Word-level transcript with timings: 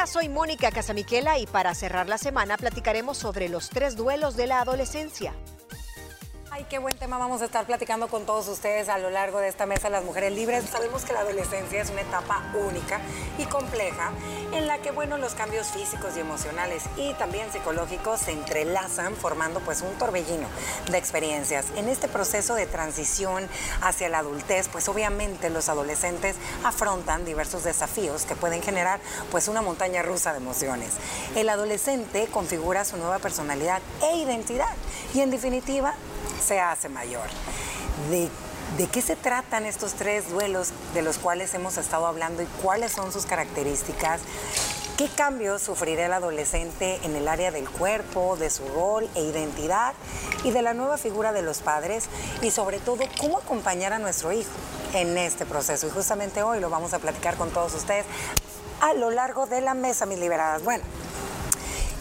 Hola, 0.00 0.06
soy 0.06 0.30
Mónica 0.30 0.70
Casamiquela 0.70 1.38
y 1.38 1.46
para 1.46 1.74
cerrar 1.74 2.08
la 2.08 2.16
semana 2.16 2.56
platicaremos 2.56 3.18
sobre 3.18 3.50
los 3.50 3.68
tres 3.68 3.96
duelos 3.96 4.34
de 4.34 4.46
la 4.46 4.62
adolescencia. 4.62 5.34
Ay, 6.60 6.66
qué 6.68 6.78
buen 6.78 6.94
tema 6.94 7.16
vamos 7.16 7.40
a 7.40 7.46
estar 7.46 7.64
platicando 7.64 8.08
con 8.08 8.26
todos 8.26 8.46
ustedes 8.46 8.90
a 8.90 8.98
lo 8.98 9.08
largo 9.08 9.38
de 9.38 9.48
esta 9.48 9.64
mesa 9.64 9.88
Las 9.88 10.04
Mujeres 10.04 10.30
Libres. 10.34 10.62
Sabemos 10.70 11.06
que 11.06 11.14
la 11.14 11.20
adolescencia 11.20 11.80
es 11.80 11.88
una 11.88 12.02
etapa 12.02 12.42
única 12.52 13.00
y 13.38 13.46
compleja 13.46 14.10
en 14.52 14.66
la 14.66 14.76
que, 14.76 14.90
bueno, 14.90 15.16
los 15.16 15.32
cambios 15.32 15.68
físicos 15.68 16.18
y 16.18 16.20
emocionales 16.20 16.82
y 16.98 17.14
también 17.14 17.50
psicológicos 17.50 18.20
se 18.20 18.32
entrelazan 18.32 19.16
formando 19.16 19.60
pues 19.60 19.80
un 19.80 19.94
torbellino 19.94 20.48
de 20.90 20.98
experiencias. 20.98 21.64
En 21.76 21.88
este 21.88 22.08
proceso 22.08 22.54
de 22.54 22.66
transición 22.66 23.48
hacia 23.80 24.10
la 24.10 24.18
adultez, 24.18 24.68
pues 24.68 24.86
obviamente 24.90 25.48
los 25.48 25.70
adolescentes 25.70 26.36
afrontan 26.62 27.24
diversos 27.24 27.64
desafíos 27.64 28.26
que 28.26 28.36
pueden 28.36 28.60
generar 28.60 29.00
pues 29.30 29.48
una 29.48 29.62
montaña 29.62 30.02
rusa 30.02 30.32
de 30.32 30.40
emociones. 30.40 30.92
El 31.36 31.48
adolescente 31.48 32.26
configura 32.26 32.84
su 32.84 32.98
nueva 32.98 33.18
personalidad 33.18 33.80
e 34.02 34.18
identidad 34.18 34.74
y 35.14 35.20
en 35.20 35.30
definitiva 35.30 35.94
se 36.40 36.60
hace 36.60 36.88
mayor. 36.88 37.26
De, 38.10 38.28
¿De 38.76 38.86
qué 38.86 39.02
se 39.02 39.16
tratan 39.16 39.66
estos 39.66 39.94
tres 39.94 40.30
duelos 40.30 40.70
de 40.94 41.02
los 41.02 41.18
cuales 41.18 41.52
hemos 41.54 41.76
estado 41.76 42.06
hablando 42.06 42.42
y 42.42 42.46
cuáles 42.62 42.92
son 42.92 43.12
sus 43.12 43.26
características? 43.26 44.20
¿Qué 45.00 45.08
cambios 45.08 45.62
sufrirá 45.62 46.04
el 46.04 46.12
adolescente 46.12 47.00
en 47.02 47.16
el 47.16 47.26
área 47.26 47.50
del 47.50 47.68
cuerpo, 47.68 48.36
de 48.36 48.50
su 48.50 48.68
rol 48.68 49.08
e 49.14 49.22
identidad 49.22 49.94
y 50.44 50.50
de 50.50 50.60
la 50.60 50.74
nueva 50.74 50.98
figura 50.98 51.32
de 51.32 51.40
los 51.40 51.60
padres? 51.60 52.08
Y 52.42 52.50
sobre 52.50 52.78
todo, 52.80 52.98
¿cómo 53.18 53.38
acompañar 53.38 53.94
a 53.94 53.98
nuestro 53.98 54.30
hijo 54.30 54.50
en 54.92 55.16
este 55.16 55.46
proceso? 55.46 55.86
Y 55.86 55.90
justamente 55.90 56.42
hoy 56.42 56.60
lo 56.60 56.68
vamos 56.68 56.92
a 56.92 56.98
platicar 56.98 57.36
con 57.36 57.48
todos 57.50 57.72
ustedes 57.72 58.04
a 58.82 58.92
lo 58.92 59.10
largo 59.10 59.46
de 59.46 59.62
la 59.62 59.72
mesa, 59.72 60.04
mis 60.04 60.18
liberadas. 60.18 60.62
Bueno, 60.64 60.84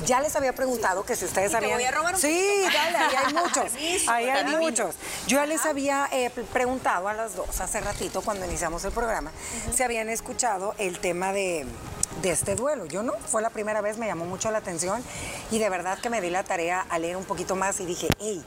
ya 0.06 0.22
les 0.22 0.36
había 0.36 0.54
preguntado 0.54 1.04
que 1.04 1.16
si 1.16 1.26
ustedes 1.26 1.54
habían. 1.54 1.72
Te 1.72 1.78
voy 1.78 1.86
a 1.86 1.92
robar 1.92 2.16
un 2.16 2.22
sí, 2.22 2.64
dale, 2.74 2.98
ahí 2.98 3.16
hay 3.16 3.34
muchos. 3.34 4.08
ahí 4.08 4.30
hay 4.30 4.56
muchos. 4.58 4.96
Yo 5.28 5.38
ya 5.38 5.46
les 5.46 5.66
había 5.66 6.08
eh, 6.12 6.30
preguntado 6.54 7.08
a 7.08 7.14
las 7.14 7.36
dos 7.36 7.60
hace 7.62 7.80
ratito, 7.82 8.22
cuando 8.22 8.46
iniciamos 8.46 8.84
el 8.86 8.92
programa, 8.92 9.32
si 9.74 9.84
habían 9.84 10.10
escuchado 10.10 10.76
el 10.78 11.00
tema 11.00 11.34
de 11.34 11.66
de 12.22 12.32
este 12.32 12.56
duelo. 12.56 12.86
Yo 12.86 13.04
no, 13.04 13.14
fue 13.14 13.42
la 13.42 13.50
primera 13.50 13.82
vez, 13.82 13.98
me 13.98 14.08
llamó 14.08 14.26
mucho 14.26 14.52
la 14.52 14.58
atención 14.58 15.04
y 15.52 15.60
de 15.60 15.70
verdad 15.70 16.00
que 16.00 16.10
me 16.10 16.22
di 16.22 16.30
la 16.30 16.44
tarea 16.44 16.86
a 16.90 17.00
leer 17.00 17.18
un 17.18 17.26
poquito 17.26 17.56
más 17.56 17.80
y 17.80 17.86
dije, 17.86 18.08
hey, 18.20 18.44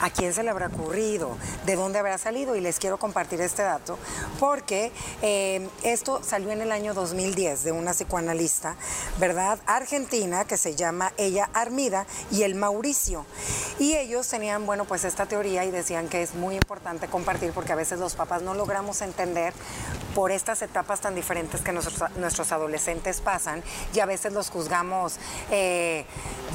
¿a 0.00 0.10
quién 0.10 0.34
se 0.34 0.42
le 0.42 0.50
habrá 0.50 0.66
ocurrido? 0.66 1.36
¿De 1.64 1.76
dónde 1.76 1.98
habrá 1.98 2.18
salido? 2.18 2.56
Y 2.56 2.60
les 2.60 2.78
quiero 2.78 2.98
compartir 2.98 3.40
este 3.40 3.62
dato 3.62 3.98
porque 4.38 4.92
eh, 5.22 5.68
esto 5.82 6.22
salió 6.22 6.50
en 6.50 6.60
el 6.60 6.72
año 6.72 6.94
2010 6.94 7.64
de 7.64 7.72
una 7.72 7.92
psicoanalista, 7.92 8.76
¿verdad? 9.18 9.58
Argentina 9.66 10.44
que 10.44 10.56
se 10.56 10.74
llama 10.74 11.12
ella 11.16 11.48
Armida 11.54 12.06
y 12.30 12.42
el 12.42 12.54
Mauricio. 12.54 13.24
Y 13.78 13.94
ellos 13.94 14.28
tenían, 14.28 14.66
bueno, 14.66 14.84
pues 14.84 15.04
esta 15.04 15.26
teoría 15.26 15.64
y 15.64 15.70
decían 15.70 16.08
que 16.08 16.22
es 16.22 16.34
muy 16.34 16.56
importante 16.56 17.08
compartir 17.08 17.52
porque 17.52 17.72
a 17.72 17.76
veces 17.76 17.98
los 17.98 18.14
papás 18.14 18.42
no 18.42 18.54
logramos 18.54 19.00
entender 19.02 19.52
por 20.14 20.30
estas 20.30 20.62
etapas 20.62 21.00
tan 21.00 21.14
diferentes 21.14 21.60
que 21.60 21.72
nuestros, 21.72 22.52
adolescentes 22.52 23.20
pasan 23.20 23.62
y 23.92 24.00
a 24.00 24.06
veces 24.06 24.32
los 24.32 24.50
juzgamos 24.50 25.16
eh, 25.50 26.04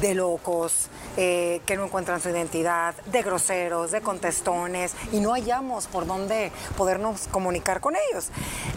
de 0.02 0.16
locos, 0.16 0.88
eh, 1.18 1.62
que 1.66 1.76
no 1.76 1.86
encuentran 1.86 2.22
su 2.22 2.30
identidad, 2.30 2.96
de 3.06 3.22
groseros, 3.22 3.92
de 3.92 4.02
contestones 4.02 4.94
y 5.12 5.20
no 5.20 5.34
hallamos 5.34 5.88
por 5.88 6.06
dónde 6.06 6.52
podernos 6.78 7.28
comunicar 7.28 7.82
con 7.82 7.96
ellos. 7.96 8.30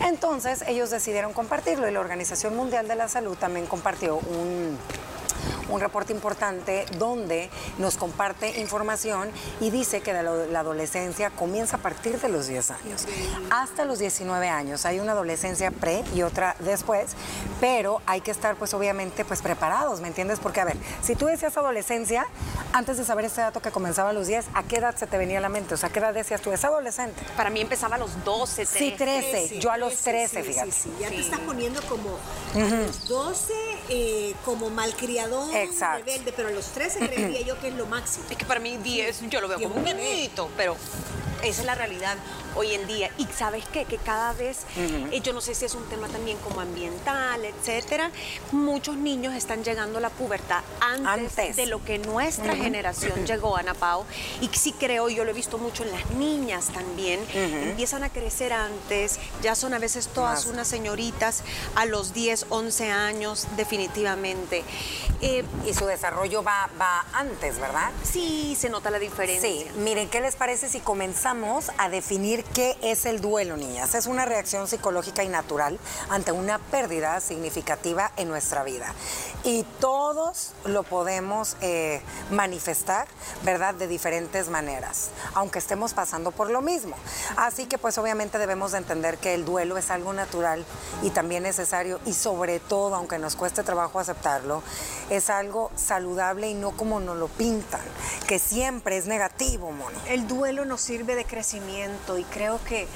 Entonces 0.05 0.65
ellos 0.67 0.91
decidieron 0.91 1.33
compartirlo 1.33 1.89
y 1.89 1.93
la 1.93 2.01
Organización 2.01 2.57
Mundial 2.57 2.89
de 2.89 2.97
la 2.97 3.09
Salud 3.09 3.37
también 3.37 3.67
compartió 3.67 4.17
un 4.17 4.79
un 5.69 5.81
reporte 5.81 6.13
importante 6.13 6.87
donde 6.99 7.51
nos 7.79 7.97
comparte 7.97 8.61
información 8.61 9.31
y 9.61 9.71
dice 9.71 10.01
que 10.01 10.13
la, 10.13 10.61
adolescencia 10.61 11.31
comienza 11.31 11.77
a 11.77 11.81
partir 11.81 12.21
de 12.21 12.29
los 12.29 12.47
10 12.47 12.71
años 12.71 13.07
hasta 13.51 13.85
los 13.85 13.99
19 13.99 14.49
años. 14.49 14.87
Hay 14.87 15.01
una 15.01 15.13
adolescencia 15.13 15.71
pre 15.71 16.05
y 16.15 16.23
otra 16.23 16.57
después, 16.61 17.13
pero 17.61 18.01
hay 18.07 18.21
que 18.21 18.31
estar 18.31 18.57
pues 18.57 18.75
obviamente 18.75 19.25
pues 19.25 19.43
preparados, 19.43 20.01
¿me 20.01 20.09
entiendes? 20.09 20.39
Porque 20.41 20.61
a 20.61 20.65
ver, 20.65 20.77
si 21.03 21.15
tú 21.15 21.27
decías 21.27 21.57
adolescencia, 21.57 22.27
antes 22.73 22.97
de 22.97 23.05
saber 23.05 23.25
este 23.25 23.41
dato 23.41 23.61
que 23.61 23.71
comenzaba 23.71 24.11
a 24.11 24.13
los 24.13 24.27
10, 24.27 24.47
¿a 24.55 24.63
qué 24.63 24.77
edad 24.77 24.97
se 24.97 25.07
te 25.07 25.19
venía 25.19 25.39
a 25.39 25.41
la 25.41 25.49
mente? 25.49 25.75
O 25.75 25.77
sea, 25.77 25.89
¿a 25.89 25.93
qué 25.93 25.99
edad 25.99 26.15
decías 26.15 26.41
tú? 26.41 26.53
¿Es 26.53 26.65
adolescente? 26.65 27.23
Para 27.37 27.51
mí 27.51 27.61
empezaba 27.61 27.97
a 27.97 27.99
los 27.99 28.25
12, 28.25 28.67
13. 28.67 28.79
Sí, 28.79 28.95
13. 28.97 29.59
Yo 29.59 29.71
a 29.71 29.77
los 29.77 29.97
13, 29.97 30.43
fíjate. 30.43 30.73
Sí, 30.73 30.81
sí, 30.85 30.93
ya 31.01 31.09
te 31.09 31.21
estás 31.21 31.41
poniendo 31.41 31.81
como 31.83 32.17
a 32.55 32.59
los 32.59 33.09
12 33.09 33.53
eh, 33.89 34.35
como 34.45 34.71
malcriador, 34.71 35.53
rebelde, 35.53 36.33
pero 36.35 36.49
a 36.49 36.51
los 36.51 36.67
13 36.67 36.99
creería 37.09 37.41
yo 37.43 37.59
que 37.61 37.69
es 37.69 37.75
lo 37.75 37.87
máximo. 37.87 38.25
Es 38.31 38.37
que 38.37 38.45
para 38.45 38.61
mí 38.61 38.77
10 38.77 39.31
yo 39.31 39.41
lo 39.41 39.49
veo 39.49 39.61
como 39.61 39.75
un 39.75 39.85
niñito, 39.85 40.49
pero 40.57 40.77
esa 41.43 41.61
es 41.61 41.67
la 41.67 41.75
realidad 41.75 42.17
hoy 42.55 42.75
en 42.75 42.87
día. 42.87 43.11
Y 43.19 43.27
sabes 43.27 43.65
qué, 43.73 43.85
que 43.85 43.99
cada 43.99 44.33
vez, 44.33 44.59
eh, 44.77 45.21
yo 45.23 45.33
no 45.33 45.41
sé 45.41 45.55
si 45.55 45.65
es 45.65 45.75
un 45.75 45.85
tema 45.89 46.09
también 46.09 46.39
como 46.39 46.61
ambiental, 46.61 47.45
etcétera, 47.45 48.11
muchos 48.53 48.97
niños 48.97 49.35
están 49.35 49.65
llegando 49.65 49.99
a 49.99 50.01
la 50.01 50.11
pubertad 50.11 50.63
antes, 50.81 51.57
de 51.57 51.67
lo 51.67 51.85
que 51.85 51.99
nuestra 51.99 52.55
generación 52.57 53.27
llegó, 53.27 53.57
Ana 53.57 53.75
Pau. 53.75 54.05
Y 54.41 54.49
sí 54.57 54.73
creo, 54.73 55.09
yo 55.09 55.25
lo 55.25 55.31
he 55.31 55.35
visto 55.35 55.59
mucho 55.59 55.85
en 55.85 55.93
las 55.93 56.11
niñas 56.13 56.67
también, 56.73 57.21
empiezan 57.35 58.05
a 58.05 58.11
crecer 58.11 58.53
antes, 58.53 59.19
ya 59.43 59.55
son 59.55 59.75
a 59.75 59.79
veces 59.79 60.09
todas 60.09 60.47
unas 60.47 60.69
señoritas 60.69 61.43
a 61.75 61.87
los 61.87 62.13
10, 62.13 62.47
11 62.49 62.91
años, 62.91 63.47
definitivamente. 63.57 64.65
Eh, 65.23 65.45
y 65.65 65.73
su 65.73 65.87
desarrollo 65.87 66.43
va, 66.43 66.69
va 66.81 67.07
antes, 67.13 67.59
¿verdad? 67.59 67.91
Sí, 68.03 68.57
se 68.59 68.69
nota 68.69 68.91
la 68.91 68.99
diferencia. 68.99 69.49
Sí, 69.49 69.67
miren, 69.77 70.11
¿qué 70.11 70.21
les 70.21 70.37
parece 70.37 70.69
si 70.69 70.81
comenzamos 70.81 71.71
a 71.79 71.89
definir 71.89 72.43
qué 72.45 72.77
es 72.83 73.07
el 73.07 73.21
duelo, 73.21 73.57
niñas. 73.57 73.95
Es 73.95 74.07
una 74.07 74.25
reacción 74.25 74.67
psicológica 74.69 75.23
y 75.23 75.29
natural 75.29 75.79
ante 76.11 76.33
una 76.33 76.59
pérdida 76.59 77.21
significativa 77.21 78.13
en 78.17 78.29
nuestra 78.29 78.65
vida. 78.65 78.93
Y 79.45 79.65
todos 79.81 80.53
lo 80.65 80.83
podemos 80.83 81.57
eh, 81.61 82.01
manifestar, 82.31 83.07
¿verdad? 83.45 83.75
De 83.75 83.87
diferentes 83.87 84.49
maneras, 84.49 85.11
aunque 85.35 85.59
estemos 85.59 85.95
pasando 85.95 86.31
por 86.31 86.51
lo 86.51 86.61
mismo. 86.61 86.97
Así 87.37 87.67
que 87.67 87.79
pues 87.79 87.99
obviamente 87.99 88.39
debemos 88.39 88.73
de 88.73 88.79
entender 88.79 89.19
que 89.19 89.35
el 89.35 89.45
duelo 89.45 89.79
es 89.79 89.91
algo 89.91 90.13
natural 90.13 90.65
y 91.03 91.11
también 91.11 91.43
necesario 91.43 92.01
y 92.07 92.15
sobre 92.15 92.61
todo, 92.61 92.95
aunque 92.95 93.19
nos 93.19 93.37
cueste 93.37 93.63
trabajo 93.63 93.99
aceptarlo, 93.99 94.63
es 95.17 95.29
algo 95.29 95.71
saludable 95.77 96.49
y 96.49 96.55
no 96.55 96.71
como 96.71 96.99
nos 96.99 97.17
lo 97.17 97.29
pintan, 97.29 97.83
que 98.27 98.39
siempre 98.39 98.97
es 98.97 99.07
negativo, 99.07 99.71
mono. 99.71 99.99
El 100.09 100.27
duelo 100.27 100.65
nos 100.65 100.81
sirve 100.81 101.15
de 101.15 101.27
crecimiento 101.27 102.17
y 102.19 102.25
creo 102.25 102.59
que 102.65 102.89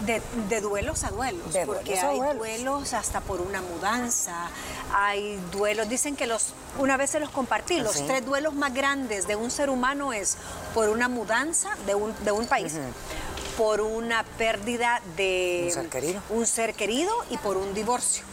de, 0.00 0.60
duelos 0.60 1.04
a 1.04 1.10
duelos, 1.10 1.56
porque 1.64 1.98
hay 1.98 2.18
duelos. 2.36 2.92
hasta 2.92 3.20
por 3.20 3.40
una 3.40 3.62
mudanza, 3.62 4.48
hay 4.92 5.36
duelos, 5.52 5.88
dicen 5.88 6.16
que 6.16 6.26
los, 6.26 6.54
una 6.78 6.96
vez 6.96 7.10
se 7.10 7.20
los 7.20 7.30
compartí, 7.30 7.78
los 7.78 8.04
tres 8.06 8.24
duelos 8.24 8.54
más 8.54 8.74
grandes 8.74 9.28
de 9.28 9.36
un 9.36 9.50
ser 9.52 9.70
humano 9.70 10.12
es 10.12 10.36
por 10.74 10.88
una 10.88 11.08
mudanza 11.08 11.70
de 11.86 11.94
un, 11.94 12.12
de 12.24 12.32
un 12.32 12.46
país, 12.46 12.74
por 13.56 13.80
una 13.80 14.24
pérdida 14.38 15.00
de 15.16 15.72
un 16.30 16.46
ser 16.46 16.74
querido 16.74 17.12
y 17.30 17.36
por 17.38 17.56
un 17.56 17.72
divorcio. 17.72 18.31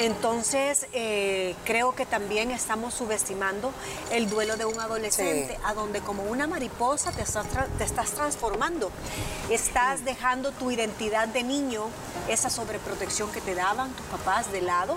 Entonces, 0.00 0.86
eh, 0.94 1.54
creo 1.66 1.94
que 1.94 2.06
también 2.06 2.50
estamos 2.50 2.94
subestimando 2.94 3.70
el 4.10 4.30
duelo 4.30 4.56
de 4.56 4.64
un 4.64 4.80
adolescente, 4.80 5.58
a 5.62 5.74
donde 5.74 6.00
como 6.00 6.22
una 6.22 6.46
mariposa 6.46 7.12
te 7.12 7.20
estás, 7.20 7.44
te 7.76 7.84
estás 7.84 8.12
transformando. 8.12 8.90
Estás 9.50 10.02
dejando 10.06 10.52
tu 10.52 10.70
identidad 10.70 11.28
de 11.28 11.42
niño, 11.42 11.82
esa 12.28 12.48
sobreprotección 12.48 13.30
que 13.30 13.42
te 13.42 13.54
daban 13.54 13.90
tus 13.90 14.06
papás 14.06 14.50
de 14.50 14.62
lado. 14.62 14.96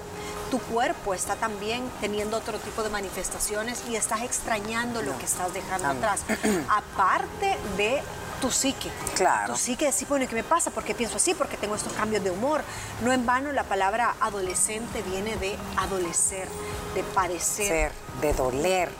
Tu 0.49 0.59
cuerpo 0.59 1.13
está 1.13 1.35
también 1.35 1.83
teniendo 1.99 2.37
otro 2.37 2.57
tipo 2.59 2.81
de 2.81 2.89
manifestaciones 2.89 3.83
y 3.89 3.97
estás 3.97 4.21
extrañando 4.21 5.01
lo 5.01 5.17
que 5.17 5.25
estás 5.25 5.53
dejando 5.53 5.89
atrás. 5.89 6.21
Aparte 6.69 7.57
de 7.75 8.01
tu 8.43 8.51
psique. 8.51 8.91
Claro. 9.15 9.53
Tu 9.53 9.57
psique 9.57 9.85
decir, 9.85 10.05
bueno, 10.09 10.27
¿qué 10.27 10.35
me 10.35 10.43
pasa? 10.43 10.69
¿Por 10.69 10.83
qué 10.83 10.93
pienso 10.93 11.15
así? 11.15 11.33
Porque 11.33 11.55
tengo 11.55 11.75
estos 11.75 11.93
cambios 11.93 12.21
de 12.25 12.29
humor. 12.29 12.61
No 13.01 13.13
en 13.13 13.25
vano 13.25 13.53
la 13.53 13.63
palabra 13.63 14.15
adolescente 14.19 15.01
viene 15.03 15.37
de 15.37 15.55
adolecer, 15.77 16.49
de 16.93 17.03
parecer. 17.03 17.93
de 18.19 18.33
doler. 18.33 18.91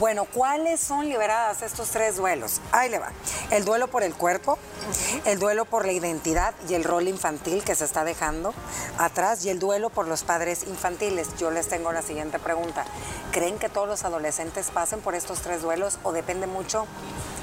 Bueno, 0.00 0.24
¿cuáles 0.24 0.80
son 0.80 1.08
liberadas 1.08 1.62
estos 1.62 1.90
tres 1.90 2.16
duelos? 2.16 2.60
Ahí 2.72 2.90
le 2.90 2.98
va. 2.98 3.12
El 3.52 3.64
duelo 3.64 3.86
por 3.86 4.02
el 4.02 4.12
cuerpo, 4.14 4.58
el 5.24 5.38
duelo 5.38 5.64
por 5.64 5.86
la 5.86 5.92
identidad 5.92 6.54
y 6.68 6.74
el 6.74 6.84
rol 6.84 7.08
infantil 7.08 7.62
que 7.64 7.74
se 7.74 7.84
está 7.84 8.04
dejando 8.04 8.54
atrás 8.98 9.44
y 9.44 9.50
el 9.50 9.58
duelo 9.58 9.90
por 9.90 10.08
los 10.08 10.22
padres 10.22 10.64
infantiles. 10.66 11.28
Yo 11.38 11.50
les 11.50 11.68
tengo 11.68 11.92
la 11.92 12.02
siguiente 12.02 12.38
pregunta. 12.38 12.84
¿Creen 13.32 13.58
que 13.58 13.68
todos 13.68 13.88
los 13.88 14.04
adolescentes 14.04 14.70
pasen 14.70 15.00
por 15.00 15.14
estos 15.14 15.40
tres 15.40 15.62
duelos 15.62 15.98
o 16.02 16.12
depende 16.12 16.46
mucho 16.46 16.86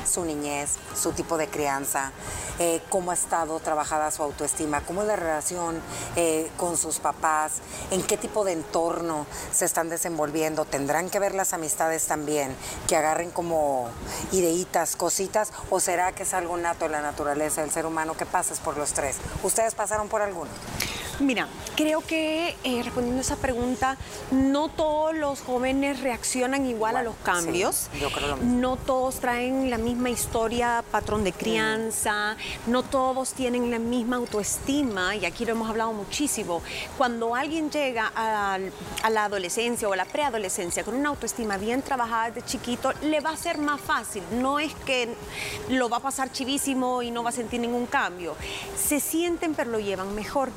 su 0.07 0.23
niñez, 0.25 0.75
su 0.95 1.11
tipo 1.11 1.37
de 1.37 1.47
crianza, 1.47 2.11
eh, 2.59 2.81
cómo 2.89 3.11
ha 3.11 3.13
estado 3.13 3.59
trabajada 3.59 4.09
su 4.09 4.23
autoestima, 4.23 4.81
cómo 4.81 5.01
es 5.01 5.07
la 5.07 5.15
relación 5.15 5.79
eh, 6.15 6.49
con 6.57 6.77
sus 6.77 6.99
papás, 6.99 7.53
en 7.91 8.01
qué 8.01 8.17
tipo 8.17 8.43
de 8.45 8.53
entorno 8.53 9.25
se 9.51 9.65
están 9.65 9.89
desenvolviendo. 9.89 10.65
Tendrán 10.65 11.09
que 11.09 11.19
ver 11.19 11.35
las 11.35 11.53
amistades 11.53 12.07
también, 12.07 12.55
que 12.87 12.95
agarren 12.95 13.31
como 13.31 13.89
ideitas, 14.31 14.95
cositas, 14.95 15.51
o 15.69 15.79
será 15.79 16.13
que 16.13 16.23
es 16.23 16.33
algo 16.33 16.57
nato 16.57 16.85
en 16.85 16.93
la 16.93 17.01
naturaleza 17.01 17.36
del 17.37 17.71
ser 17.71 17.85
humano 17.85 18.15
que 18.15 18.25
pases 18.25 18.59
por 18.59 18.77
los 18.77 18.93
tres. 18.93 19.17
¿Ustedes 19.43 19.75
pasaron 19.75 20.07
por 20.09 20.21
alguno? 20.21 20.49
Mira, 21.19 21.47
creo 21.75 22.01
que 22.01 22.55
eh, 22.63 22.83
respondiendo 22.83 23.19
a 23.19 23.21
esa 23.21 23.37
pregunta, 23.37 23.97
no 24.29 24.69
todos 24.69 25.15
los 25.15 25.41
jóvenes 25.41 26.01
reaccionan 26.01 26.67
igual 26.67 26.95
a 26.95 27.01
los 27.01 27.15
cambios. 27.23 27.89
yo 27.99 28.11
creo 28.11 28.27
lo 28.27 28.37
mismo. 28.37 28.59
No 28.59 28.75
todos 28.75 29.15
traen 29.15 29.69
la 29.71 29.79
misma 29.79 30.11
historia, 30.11 30.83
patrón 30.91 31.23
de 31.23 31.33
crianza, 31.33 32.37
no 32.67 32.83
todos 32.83 33.33
tienen 33.33 33.71
la 33.71 33.79
misma 33.79 34.17
autoestima, 34.17 35.15
y 35.15 35.25
aquí 35.25 35.43
lo 35.43 35.53
hemos 35.53 35.69
hablado 35.69 35.91
muchísimo. 35.91 36.61
Cuando 36.97 37.33
alguien 37.33 37.71
llega 37.71 38.11
a, 38.15 38.59
a 39.03 39.09
la 39.09 39.25
adolescencia 39.25 39.89
o 39.89 39.93
a 39.93 39.95
la 39.95 40.05
preadolescencia 40.05 40.83
con 40.83 40.95
una 40.95 41.09
autoestima 41.09 41.57
bien 41.57 41.81
trabajada 41.81 42.29
desde 42.29 42.47
chiquito, 42.47 42.93
le 43.01 43.21
va 43.21 43.31
a 43.31 43.37
ser 43.37 43.57
más 43.57 43.81
fácil. 43.81 44.21
No 44.33 44.59
es 44.59 44.73
que 44.85 45.15
lo 45.69 45.89
va 45.89 45.97
a 45.97 46.01
pasar 46.01 46.31
chivísimo 46.31 47.01
y 47.01 47.09
no 47.09 47.23
va 47.23 47.29
a 47.29 47.33
sentir 47.33 47.59
ningún 47.59 47.87
cambio. 47.87 48.35
Se 48.77 48.99
sienten, 48.99 49.55
pero 49.55 49.71
lo 49.71 49.79
llevan 49.79 50.13
mejor. 50.13 50.51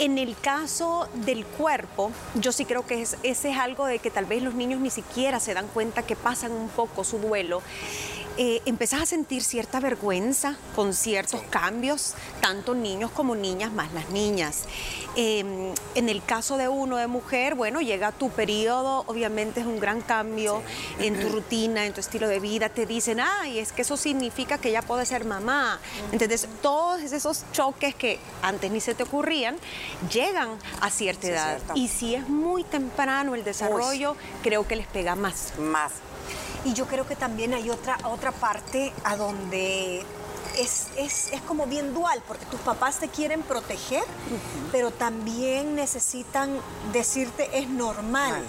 En 0.00 0.16
el 0.16 0.34
caso 0.34 1.10
del 1.12 1.44
cuerpo, 1.44 2.10
yo 2.34 2.52
sí 2.52 2.64
creo 2.64 2.86
que 2.86 3.02
ese 3.02 3.18
es 3.22 3.58
algo 3.58 3.84
de 3.84 3.98
que 3.98 4.10
tal 4.10 4.24
vez 4.24 4.42
los 4.42 4.54
niños 4.54 4.80
ni 4.80 4.88
siquiera 4.88 5.38
se 5.40 5.52
dan 5.52 5.66
cuenta 5.68 6.04
que 6.04 6.16
pasan 6.16 6.52
un 6.52 6.70
poco 6.70 7.04
su 7.04 7.18
duelo 7.18 7.60
eh, 8.36 8.62
empezás 8.64 9.02
a 9.02 9.06
sentir 9.06 9.42
cierta 9.42 9.80
vergüenza 9.80 10.56
con 10.74 10.94
ciertos 10.94 11.42
cambios, 11.50 12.14
tanto 12.40 12.74
niños 12.74 13.10
como 13.10 13.34
niñas, 13.34 13.72
más 13.72 13.92
las 13.92 14.10
niñas. 14.10 14.64
Em, 15.16 15.72
en 15.94 16.08
el 16.08 16.22
caso 16.24 16.56
de 16.56 16.68
uno 16.68 16.96
de 16.96 17.06
mujer, 17.06 17.54
bueno, 17.54 17.80
llega 17.80 18.12
tu 18.12 18.30
periodo, 18.30 19.04
obviamente 19.06 19.60
es 19.60 19.66
un 19.66 19.80
gran 19.80 20.00
cambio 20.00 20.62
en 20.98 21.18
tu 21.20 21.28
rutina, 21.34 21.86
en 21.86 21.92
tu 21.92 22.00
estilo 22.00 22.28
de 22.28 22.40
vida. 22.40 22.68
Te 22.68 22.86
dicen, 22.86 23.20
ay, 23.20 23.58
es 23.58 23.72
que 23.72 23.82
eso 23.82 23.96
significa 23.96 24.58
que 24.58 24.70
ya 24.70 24.82
puede 24.82 25.04
ser 25.06 25.24
mamá. 25.24 25.80
Entonces, 26.12 26.48
todos 26.62 27.00
esos 27.00 27.44
choques 27.52 27.94
que 27.94 28.18
antes 28.42 28.70
ni 28.70 28.80
se 28.80 28.94
te 28.94 29.02
ocurrían, 29.02 29.56
llegan 30.12 30.50
a 30.80 30.90
cierta 30.90 31.26
edad. 31.28 31.60
y 31.74 31.88
si 31.88 32.14
es 32.14 32.28
muy 32.28 32.64
temprano 32.64 33.34
el 33.34 33.44
desarrollo, 33.44 34.16
creo 34.42 34.66
que 34.66 34.76
les 34.76 34.86
pega 34.86 35.14
más. 35.16 35.52
Más. 35.58 35.92
Y 36.64 36.74
yo 36.74 36.86
creo 36.86 37.06
que 37.06 37.16
también 37.16 37.54
hay 37.54 37.70
otra, 37.70 37.98
otra 38.04 38.32
parte 38.32 38.92
a 39.04 39.16
donde 39.16 40.04
es, 40.58 41.30
como 41.46 41.66
bien 41.66 41.94
dual, 41.94 42.22
porque 42.26 42.44
tus 42.46 42.60
papás 42.60 42.98
te 42.98 43.08
quieren 43.08 43.42
proteger, 43.42 44.04
pero 44.72 44.90
también 44.90 45.74
necesitan 45.74 46.56
decirte 46.92 47.58
es 47.58 47.68
normal. 47.68 48.42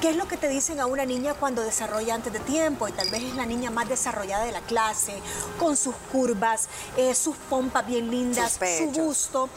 ¿Qué 0.00 0.10
es 0.10 0.16
lo 0.16 0.28
que 0.28 0.36
te 0.36 0.48
dicen 0.48 0.80
a 0.80 0.86
una 0.86 1.06
niña 1.06 1.34
cuando 1.34 1.62
desarrolla 1.62 2.14
antes 2.14 2.32
de 2.32 2.40
tiempo? 2.40 2.86
Y 2.88 2.92
tal 2.92 3.08
vez 3.10 3.22
es 3.22 3.34
la 3.36 3.46
niña 3.46 3.70
más 3.70 3.88
desarrollada 3.88 4.44
de 4.44 4.52
la 4.52 4.60
clase, 4.60 5.14
con 5.58 5.76
sus 5.76 5.94
curvas, 6.12 6.68
eh, 6.96 7.14
sus 7.14 7.36
pompas 7.36 7.86
bien 7.86 8.10
lindas, 8.10 8.58
su 8.78 8.90
busto. 8.90 9.48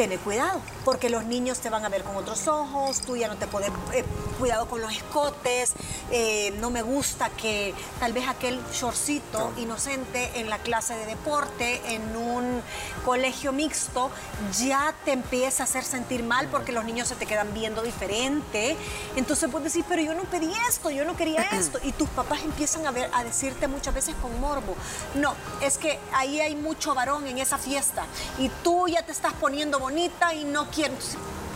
Ten 0.00 0.16
cuidado, 0.16 0.62
porque 0.86 1.10
los 1.10 1.26
niños 1.26 1.58
te 1.58 1.68
van 1.68 1.84
a 1.84 1.90
ver 1.90 2.04
con 2.04 2.16
otros 2.16 2.48
ojos, 2.48 3.02
tú 3.02 3.18
ya 3.18 3.28
no 3.28 3.36
te 3.36 3.46
puedes, 3.46 3.68
eh, 3.92 4.02
cuidado 4.38 4.66
con 4.66 4.80
los 4.80 4.90
escotes, 4.94 5.74
eh, 6.10 6.54
no 6.58 6.70
me 6.70 6.80
gusta 6.80 7.28
que 7.28 7.74
tal 7.98 8.14
vez 8.14 8.26
aquel 8.26 8.58
shortcito 8.72 9.52
inocente 9.58 10.30
en 10.40 10.48
la 10.48 10.56
clase 10.56 10.94
de 10.94 11.04
deporte, 11.04 11.82
en 11.94 12.16
un 12.16 12.62
colegio 13.04 13.52
mixto, 13.52 14.10
ya 14.58 14.94
te 15.04 15.12
empieza 15.12 15.64
a 15.64 15.66
hacer 15.66 15.84
sentir 15.84 16.22
mal 16.22 16.48
porque 16.48 16.72
los 16.72 16.86
niños 16.86 17.06
se 17.08 17.14
te 17.14 17.26
quedan 17.26 17.52
viendo 17.52 17.82
diferente. 17.82 18.78
Entonces 19.16 19.50
puedes 19.50 19.64
decir, 19.64 19.84
pero 19.86 20.00
yo 20.00 20.14
no 20.14 20.22
pedí 20.22 20.50
esto, 20.66 20.90
yo 20.90 21.04
no 21.04 21.14
quería 21.14 21.42
esto. 21.52 21.78
Y 21.82 21.92
tus 21.92 22.08
papás 22.08 22.40
empiezan 22.42 22.86
a, 22.86 22.90
ver, 22.90 23.10
a 23.12 23.22
decirte 23.22 23.68
muchas 23.68 23.92
veces 23.92 24.14
con 24.22 24.40
morbo, 24.40 24.74
no, 25.14 25.34
es 25.60 25.76
que 25.76 25.98
ahí 26.14 26.40
hay 26.40 26.56
mucho 26.56 26.94
varón 26.94 27.26
en 27.26 27.36
esa 27.36 27.58
fiesta 27.58 28.06
y 28.38 28.48
tú 28.64 28.88
ya 28.88 29.02
te 29.02 29.12
estás 29.12 29.34
poniendo 29.34 29.78
bonita 29.90 30.32
y 30.34 30.44
no 30.44 30.66
quiero. 30.70 30.94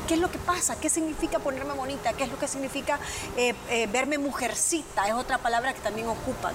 ¿Qué 0.06 0.14
es 0.14 0.20
lo 0.20 0.30
que 0.30 0.38
pasa? 0.38 0.78
¿Qué 0.78 0.90
significa 0.90 1.38
ponerme 1.38 1.72
bonita? 1.74 2.12
¿Qué 2.12 2.24
es 2.24 2.30
lo 2.30 2.38
que 2.38 2.48
significa 2.48 2.98
eh, 3.36 3.54
eh, 3.70 3.86
verme 3.90 4.18
mujercita? 4.18 5.06
Es 5.08 5.14
otra 5.14 5.38
palabra 5.38 5.72
que 5.72 5.80
también 5.80 6.08
ocupan. 6.08 6.54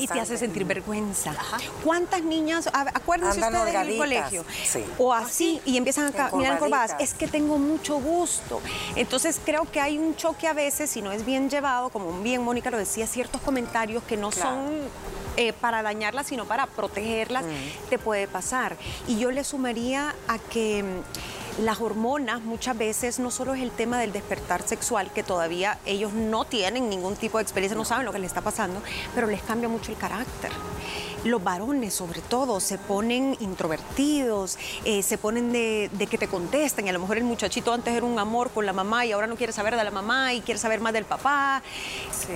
Y 0.00 0.06
te 0.06 0.20
hace 0.20 0.36
sentir 0.36 0.64
vergüenza. 0.64 1.34
¿Cuántas 1.84 2.22
niñas, 2.22 2.68
acuérdense 2.72 3.40
ustedes 3.40 3.74
en 3.74 3.80
el 3.80 3.98
colegio, 3.98 4.44
o 4.98 5.12
así, 5.12 5.60
y 5.64 5.76
empiezan 5.76 6.06
a 6.06 6.12
caminar 6.12 6.58
curvadas? 6.58 6.96
Es 6.98 7.14
que 7.14 7.26
tengo 7.26 7.58
mucho 7.58 7.96
gusto. 7.96 8.60
Entonces 8.96 9.40
creo 9.44 9.70
que 9.70 9.80
hay 9.80 9.98
un 9.98 10.16
choque 10.16 10.46
a 10.46 10.52
veces, 10.52 10.90
si 10.90 11.02
no 11.02 11.12
es 11.12 11.24
bien 11.24 11.48
llevado, 11.48 11.90
como 11.90 12.12
bien 12.22 12.42
Mónica 12.42 12.70
lo 12.70 12.78
decía, 12.78 13.06
ciertos 13.06 13.40
comentarios 13.40 14.02
que 14.04 14.16
no 14.16 14.30
son 14.32 14.88
eh, 15.36 15.52
para 15.52 15.82
dañarlas, 15.82 16.26
sino 16.26 16.44
para 16.44 16.66
protegerlas, 16.66 17.44
mm. 17.44 17.88
te 17.88 17.98
puede 17.98 18.28
pasar. 18.28 18.76
Y 19.06 19.18
yo 19.18 19.30
le 19.30 19.44
sumaría 19.44 20.14
a 20.28 20.38
que 20.38 20.82
mm, 20.82 21.39
las 21.58 21.80
hormonas 21.80 22.42
muchas 22.42 22.76
veces 22.76 23.18
no 23.18 23.30
solo 23.30 23.54
es 23.54 23.62
el 23.62 23.70
tema 23.70 23.98
del 23.98 24.12
despertar 24.12 24.66
sexual, 24.66 25.12
que 25.12 25.22
todavía 25.22 25.78
ellos 25.86 26.12
no 26.12 26.44
tienen 26.44 26.88
ningún 26.88 27.16
tipo 27.16 27.38
de 27.38 27.42
experiencia, 27.42 27.76
no 27.76 27.84
saben 27.84 28.06
lo 28.06 28.12
que 28.12 28.18
les 28.18 28.28
está 28.28 28.40
pasando, 28.40 28.82
pero 29.14 29.26
les 29.26 29.42
cambia 29.42 29.68
mucho 29.68 29.92
el 29.92 29.98
carácter 29.98 30.50
los 31.24 31.42
varones 31.42 31.94
sobre 31.94 32.20
todo 32.20 32.60
se 32.60 32.78
ponen 32.78 33.36
introvertidos, 33.40 34.58
eh, 34.84 35.02
se 35.02 35.18
ponen 35.18 35.52
de, 35.52 35.90
que 36.10 36.18
te 36.18 36.28
contesten. 36.28 36.86
Y 36.86 36.90
a 36.90 36.92
lo 36.92 37.00
mejor 37.00 37.18
el 37.18 37.24
muchachito 37.24 37.72
antes 37.72 37.94
era 37.94 38.06
un 38.06 38.18
amor 38.18 38.50
con 38.50 38.66
la 38.66 38.72
mamá 38.72 39.04
y 39.06 39.12
ahora 39.12 39.26
no 39.26 39.36
quiere 39.36 39.52
saber 39.52 39.76
de 39.76 39.84
la 39.84 39.90
mamá 39.90 40.32
y 40.32 40.40
quiere 40.40 40.58
saber 40.58 40.80
más 40.80 40.92
del 40.92 41.04
papá. 41.04 41.62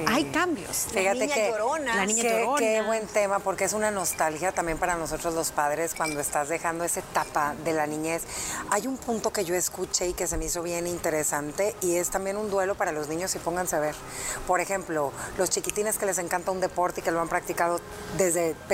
Hay 0.06 0.24
cambios. 0.26 0.86
Fíjate 0.90 1.04
la 1.04 1.14
niña 1.14 1.34
que 1.34 1.48
llorona. 1.50 1.96
La 1.96 2.06
niña 2.06 2.22
qué, 2.22 2.46
Qué 2.58 2.82
buen 2.82 3.06
tema, 3.06 3.38
porque 3.38 3.64
es 3.64 3.72
una 3.72 3.90
nostalgia 3.90 4.52
también 4.52 4.78
para 4.78 4.96
nosotros 4.96 5.34
los 5.34 5.50
padres 5.50 5.94
cuando 5.94 6.20
estás 6.20 6.48
dejando 6.48 6.84
esa 6.84 7.00
etapa 7.00 7.54
de 7.64 7.72
la 7.72 7.86
niñez. 7.86 8.22
Hay 8.70 8.86
un 8.86 8.96
punto 8.96 9.32
que 9.32 9.44
yo 9.44 9.54
escuché 9.54 10.08
y 10.08 10.12
que 10.12 10.26
se 10.26 10.36
me 10.36 10.46
hizo 10.46 10.62
bien 10.62 10.86
interesante 10.86 11.74
y 11.80 11.96
es 11.96 12.10
también 12.10 12.36
un 12.36 12.50
duelo 12.50 12.74
para 12.74 12.92
los 12.92 13.08
niños 13.08 13.34
y 13.34 13.38
pónganse 13.38 13.76
a 13.76 13.80
ver. 13.80 13.94
Por 14.46 14.60
ejemplo, 14.60 15.12
los 15.38 15.50
chiquitines 15.50 15.98
que 15.98 16.06
les 16.06 16.18
encanta 16.18 16.50
un 16.50 16.60
deporte 16.60 17.00
y 17.00 17.02
que 17.02 17.10
lo 17.10 17.20
han 17.20 17.28
practicado 17.28 17.80
desde 18.16 18.54
pequeños, 18.54 18.73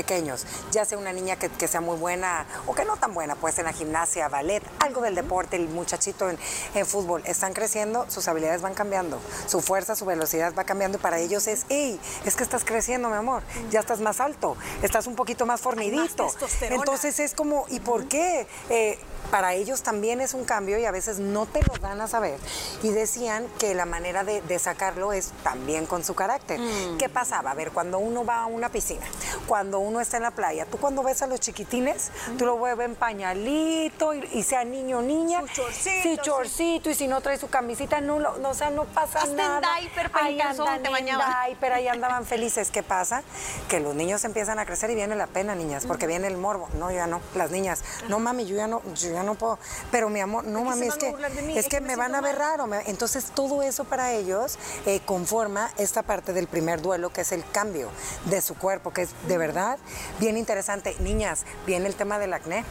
ya 0.72 0.84
sea 0.84 0.98
una 0.98 1.12
niña 1.12 1.36
que, 1.36 1.68
sea 1.68 1.80
muy 1.80 1.96
buena 1.96 2.46
o 2.66 2.74
que 2.74 2.84
no 2.84 2.96
tan 2.96 3.14
buena, 3.14 3.34
pues 3.34 3.58
en 3.58 3.64
la 3.64 3.72
gimnasia, 3.72 4.28
ballet, 4.28 4.62
algo 4.80 5.00
del 5.00 5.14
deporte, 5.14 5.56
el 5.56 5.68
muchachito 5.68 6.28
en, 6.28 6.38
en 6.74 6.86
fútbol, 6.86 7.22
están 7.26 7.52
creciendo, 7.52 8.06
sus 8.08 8.26
habilidades 8.28 8.60
van 8.62 8.74
cambiando, 8.74 9.20
su 9.46 9.60
fuerza, 9.60 9.94
su 9.94 10.04
velocidad 10.04 10.52
va 10.58 10.64
cambiando 10.64 10.98
y 10.98 11.00
para 11.00 11.18
ellos 11.18 11.46
es, 11.46 11.66
hey, 11.68 12.00
es 12.24 12.36
que 12.36 12.42
estás 12.42 12.64
creciendo, 12.64 13.08
mi 13.08 13.16
amor, 13.16 13.42
ya 13.70 13.80
estás 13.80 14.00
más 14.00 14.20
alto, 14.20 14.56
estás 14.82 15.06
un 15.06 15.14
poquito 15.14 15.46
más 15.46 15.60
fornidito. 15.60 16.30
Entonces 16.62 17.20
es 17.20 17.34
como, 17.34 17.66
¿y 17.68 17.80
por 17.80 18.06
qué? 18.06 18.46
Eh, 18.68 18.98
para 19.30 19.54
ellos 19.54 19.82
también 19.82 20.20
es 20.20 20.34
un 20.34 20.44
cambio 20.44 20.78
y 20.78 20.84
a 20.84 20.90
veces 20.90 21.18
no 21.18 21.46
te 21.46 21.60
lo 21.62 21.74
dan 21.80 22.00
a 22.00 22.08
saber. 22.08 22.38
Y 22.82 22.90
decían 22.90 23.46
que 23.58 23.74
la 23.74 23.86
manera 23.86 24.24
de, 24.24 24.58
sacarlo 24.58 25.12
es 25.12 25.32
también 25.42 25.86
con 25.86 26.04
su 26.04 26.14
carácter. 26.14 26.60
Mm. 26.60 26.98
¿Qué 26.98 27.08
pasaba? 27.08 27.52
A 27.52 27.54
ver, 27.54 27.70
cuando 27.70 27.98
uno 27.98 28.24
va 28.24 28.42
a 28.42 28.46
una 28.46 28.68
piscina, 28.68 29.06
cuando 29.46 29.78
uno 29.78 29.89
está 29.98 30.18
en 30.18 30.24
la 30.24 30.30
playa, 30.30 30.66
tú 30.66 30.76
cuando 30.78 31.02
ves 31.02 31.22
a 31.22 31.26
los 31.26 31.40
chiquitines, 31.40 32.10
tú 32.38 32.44
lo 32.44 32.60
ves 32.60 32.78
en 32.78 32.94
pañalito 32.94 34.14
y, 34.14 34.42
sea 34.42 34.64
niño 34.64 34.98
o 34.98 35.02
niña. 35.02 35.40
Su 35.40 35.46
chorcito. 35.62 36.02
Sí, 36.02 36.18
chorcito. 36.22 36.90
Y 36.90 36.94
si 36.94 37.08
no 37.08 37.20
trae 37.20 37.38
su 37.38 37.48
camisita, 37.48 38.00
no, 38.00 38.18
no, 38.18 38.48
o 38.48 38.54
sea, 38.54 38.70
no 38.70 38.84
pasa 38.84 39.24
nada. 39.26 39.60
En 39.78 39.84
diaper, 39.84 40.10
ahí 40.14 40.40
andan 40.40 40.86
en 40.86 41.04
diaper, 41.06 41.72
ahí 41.72 41.88
andaban 41.88 42.24
felices. 42.26 42.70
¿Qué 42.70 42.82
pasa? 42.82 43.22
Que 43.68 43.80
los 43.80 43.94
niños 43.94 44.24
empiezan 44.24 44.58
a 44.58 44.66
crecer 44.66 44.90
y 44.90 44.94
viene 44.94 45.16
la 45.16 45.26
pena, 45.26 45.54
niñas, 45.54 45.86
porque 45.86 46.06
viene 46.06 46.26
el 46.26 46.36
morbo. 46.36 46.68
No, 46.74 46.90
ya 46.90 47.06
no. 47.06 47.20
Las 47.34 47.50
niñas, 47.50 47.82
no 48.08 48.18
mami, 48.18 48.46
yo 48.46 48.56
ya 48.56 48.66
no, 48.66 48.82
ya 48.94 49.22
no 49.22 49.34
puedo. 49.34 49.58
Pero 49.90 50.10
mi 50.10 50.20
amor, 50.20 50.44
no 50.44 50.62
mami, 50.62 50.86
es 50.86 50.96
que, 50.96 51.14
es 51.56 51.68
que 51.68 51.80
me 51.80 51.96
van 51.96 52.14
a 52.14 52.20
ver 52.20 52.36
raro. 52.36 52.68
Entonces 52.86 53.30
todo 53.34 53.62
eso 53.62 53.84
para 53.84 54.12
ellos 54.12 54.58
eh, 54.86 55.00
conforma 55.04 55.70
esta 55.78 56.02
parte 56.02 56.32
del 56.32 56.46
primer 56.46 56.82
duelo, 56.82 57.10
que 57.10 57.22
es 57.22 57.32
el 57.32 57.48
cambio 57.50 57.88
de 58.26 58.40
su 58.40 58.56
cuerpo, 58.56 58.92
que 58.92 59.02
es 59.02 59.10
de 59.26 59.38
verdad 59.38 59.78
bien 60.18 60.36
interesante. 60.36 60.96
Niñas, 61.00 61.44
viene 61.66 61.86
el 61.86 61.94
tema 61.94 62.18
del 62.18 62.32
acné. 62.32 62.64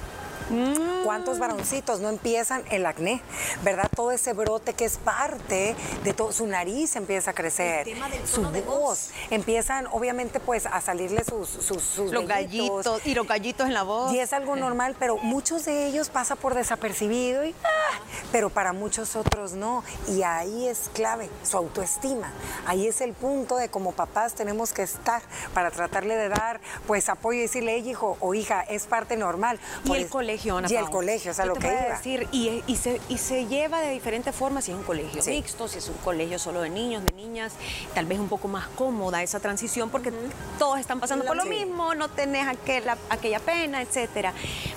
Mm. 0.50 1.04
¿Cuántos 1.04 1.40
varoncitos 1.40 2.00
no 2.00 2.10
empiezan 2.10 2.64
el 2.72 2.86
acné? 2.86 3.22
¿Verdad? 3.64 3.90
Todo 3.96 4.12
ese 4.12 4.34
brote 4.34 4.74
que 4.74 4.86
es 4.86 4.98
parte 4.98 5.76
de 6.04 6.14
todo, 6.14 6.32
su 6.32 6.48
nariz 6.48 6.96
empieza 6.96 7.32
a 7.32 7.34
crecer, 7.34 7.88
su 8.26 8.42
voz, 8.66 9.12
empiezan 9.30 9.88
obviamente 9.88 10.40
pues 10.40 10.66
a 10.66 10.82
salirle 10.82 11.24
sus, 11.24 11.50
sus, 11.50 11.98
los 12.12 12.28
gallitos 12.28 13.06
y 13.06 13.14
los 13.14 13.28
gallitos 13.28 13.68
en 13.68 13.74
la 13.74 13.84
voz. 13.84 14.12
Y 14.14 14.20
es 14.20 14.34
algo 14.34 14.56
normal, 14.56 14.96
pero 15.00 15.18
muchos 15.18 15.66
de 15.66 15.88
ellos 15.88 16.10
pasa 16.10 16.36
por 16.36 16.56
desapercibido 16.56 17.46
y 17.46 17.56
ah, 17.64 18.00
pero 18.32 18.50
para 18.50 18.74
muchos 18.74 19.16
otros 19.16 19.54
no. 19.54 19.84
Y 20.08 20.24
ahí 20.24 20.68
es 20.68 20.90
clave, 20.94 21.30
su 21.44 21.58
autoestima. 21.58 22.32
Ahí 22.66 22.88
es 22.88 23.02
el 23.02 23.14
punto 23.14 23.56
de 23.58 23.70
como 23.70 23.92
papás 23.92 24.34
tenemos 24.34 24.74
que 24.74 24.84
estar 24.84 25.22
para 25.54 25.72
tratarle 25.72 26.16
de 26.16 26.30
dar 26.30 26.62
pues 26.88 27.10
apoyo 27.10 27.40
y 27.40 27.44
decirle, 27.44 27.78
hijo 27.78 28.18
o 28.20 28.34
hija, 28.34 28.62
es 28.62 28.86
parte 28.86 29.18
normal. 29.18 29.60
Y 29.86 29.94
el 29.94 30.08
colegio, 30.08 30.39
Ana 30.48 30.68
Y 30.70 30.76
el 30.76 30.90
colegio, 30.90 31.32
es 31.32 31.40
a 31.40 31.46
lo 31.46 31.54
que 31.56 31.68
iba. 31.68 31.98
decir, 31.98 32.28
y, 32.32 32.64
y, 32.68 32.76
se, 32.76 33.02
y 33.10 33.18
se 33.18 33.46
lleva 33.48 33.82
de 33.82 33.92
diferentes 33.92 34.34
formas, 34.34 34.66
si 34.66 34.72
es 34.72 34.78
un 34.78 34.84
colegio 34.84 35.22
mixto, 35.26 35.68
si 35.68 35.78
es 35.78 35.88
un 35.90 35.98
colegio 35.98 36.40
solo 36.40 36.62
de 36.62 36.70
niños, 36.70 37.04
de 37.04 37.14
niñas, 37.14 37.54
tal 37.94 38.06
vez 38.06 38.20
un 38.20 38.30
poco 38.30 38.48
más 38.48 38.68
cómoda 38.70 39.22
esa 39.22 39.40
transición 39.40 39.90
porque 39.90 40.12
todos 40.58 40.80
están 40.80 41.00
pasando 41.00 41.26
por 41.26 41.36
lo 41.36 41.46
mismo, 41.46 41.96
no 41.96 42.10
tenés 42.10 42.48
aquella, 42.48 42.98
aquella 43.10 43.40
pena, 43.40 43.82
etcétera. 43.82 44.34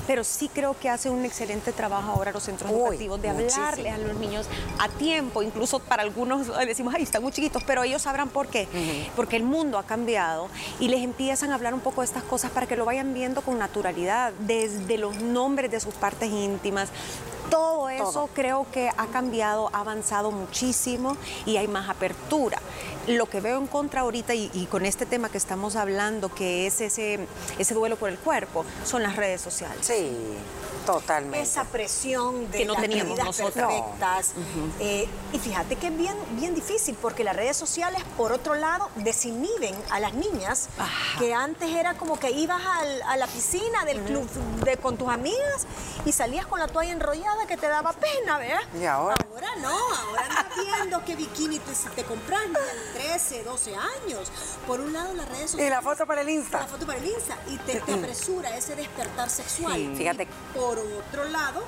Pero 0.07 0.25
sí 0.25 0.49
creo 0.53 0.77
que 0.79 0.89
hace 0.89 1.11
un 1.11 1.25
excelente 1.25 1.73
trabajo 1.73 2.13
ahora 2.13 2.33
los 2.33 2.43
centros 2.43 2.71
educativos 2.71 3.21
de 3.21 3.29
hablarles 3.29 3.93
a 3.93 3.99
los 3.99 4.17
niños 4.17 4.47
a 4.79 4.89
tiempo, 4.89 5.43
incluso 5.43 5.79
para 5.79 6.03
algunos 6.03 6.49
decimos, 6.67 6.95
ay, 6.95 7.03
están 7.03 7.23
muy 7.23 7.33
chiquitos, 7.33 7.63
pero 7.65 7.83
ellos 7.83 8.03
sabrán 8.03 8.29
por 8.29 8.49
qué. 8.49 8.69
Porque 9.17 9.37
el 9.37 9.45
mundo 9.45 9.79
ha 9.79 9.85
cambiado 9.85 10.49
y 10.81 10.89
les 10.89 11.03
empiezan 11.03 11.51
a 11.53 11.55
hablar 11.55 11.75
un 11.75 11.81
poco 11.81 12.01
de 12.01 12.07
estas 12.07 12.23
cosas 12.23 12.51
para 12.51 12.67
que 12.67 12.77
lo 12.77 12.85
vayan 12.85 13.15
viendo 13.15 13.43
con 13.43 13.59
naturalidad, 13.59 14.33
desde 14.41 14.99
los 14.99 15.17
nombres 15.21 15.52
de 15.57 15.81
sus 15.81 15.95
partes 15.95 16.31
íntimas, 16.31 16.89
todo 17.51 17.91
eso 17.91 18.31
creo 18.33 18.67
que 18.73 18.89
ha 18.89 19.07
cambiado, 19.09 19.69
ha 19.75 19.81
avanzado 19.81 20.31
muchísimo 20.31 21.17
y 21.45 21.59
hay 21.59 21.69
más 21.69 21.91
apertura. 21.91 22.59
Lo 23.07 23.27
que 23.27 23.41
veo 23.41 23.59
en 23.59 23.67
contra 23.67 24.03
ahorita 24.03 24.35
y, 24.35 24.67
con 24.71 24.87
este 24.87 25.05
tema 25.07 25.29
que 25.29 25.37
estamos 25.39 25.77
hablando, 25.77 26.33
que 26.33 26.67
es 26.67 26.81
ese, 26.81 27.27
ese 27.59 27.75
duelo 27.75 27.97
por 27.97 28.09
el 28.09 28.19
cuerpo, 28.19 28.65
son 28.85 29.03
las 29.03 29.17
redes 29.17 29.41
sociales. 29.41 29.85
Sí. 29.85 30.17
Totalmente. 30.87 31.41
Esa 31.41 31.65
presión 31.65 32.51
de 32.51 32.59
que 32.59 32.65
no 32.65 32.75
teníamos 32.75 33.19
nosotros. 33.19 33.53
perfectas. 33.55 34.33
Eh, 34.81 35.09
y 35.33 35.39
fíjate 35.39 35.77
que 35.77 35.89
es 35.89 35.97
bien, 35.97 36.17
bien 36.33 36.55
difícil 36.55 36.97
porque 37.01 37.25
las 37.25 37.37
redes 37.37 37.57
sociales, 37.57 38.03
por 38.17 38.33
otro 38.33 38.55
lado, 38.55 38.89
desinhiben 38.97 39.75
a 39.91 40.01
las 40.01 40.15
niñas, 40.15 40.69
que 41.19 41.35
antes 41.35 41.71
era 41.71 41.95
como 41.95 42.19
que 42.19 42.31
ibas 42.31 42.61
a 43.07 43.17
la 43.17 43.27
piscina 43.27 43.85
del 43.85 44.01
club 44.03 44.29
de, 44.65 44.77
con 44.77 44.97
tus 44.97 45.09
y 46.05 46.13
salías 46.13 46.47
con 46.47 46.59
la 46.59 46.69
toalla 46.69 46.93
enrollada 46.93 47.47
que 47.47 47.57
te 47.57 47.69
daba 47.69 47.93
pena, 47.93 48.39
¿verdad? 48.39 48.61
Y 48.79 48.85
ahora. 48.85 49.17
Ahora 49.33 49.49
no, 49.61 49.77
ahora 49.77 50.25
andas 50.25 50.47
viendo 50.57 51.05
qué 51.05 51.17
bikini 51.17 51.59
te, 51.59 51.73
te 51.95 52.05
compras 52.05 52.43
de 52.43 53.01
13, 53.01 53.45
12 53.45 53.75
años. 53.75 54.31
Por 54.67 54.81
un 54.81 54.93
lado, 54.93 55.15
las 55.15 55.29
redes 55.29 55.51
sociales. 55.53 55.67
Y 55.67 55.71
la 55.71 55.83
foto 55.83 56.07
para 56.07 56.23
el 56.23 56.29
Insta. 56.29 56.61
La 56.61 56.67
foto 56.67 56.87
para 56.87 56.99
el 56.99 57.07
Insta. 57.07 57.37
Y 57.49 57.57
te, 57.59 57.79
apresura 57.79 58.57
ese 58.57 58.77
despertar 58.77 59.31
sexual. 59.31 59.95
Fíjate. 59.97 60.27
Por 60.55 60.79
otro 60.79 61.25
lado, 61.25 61.63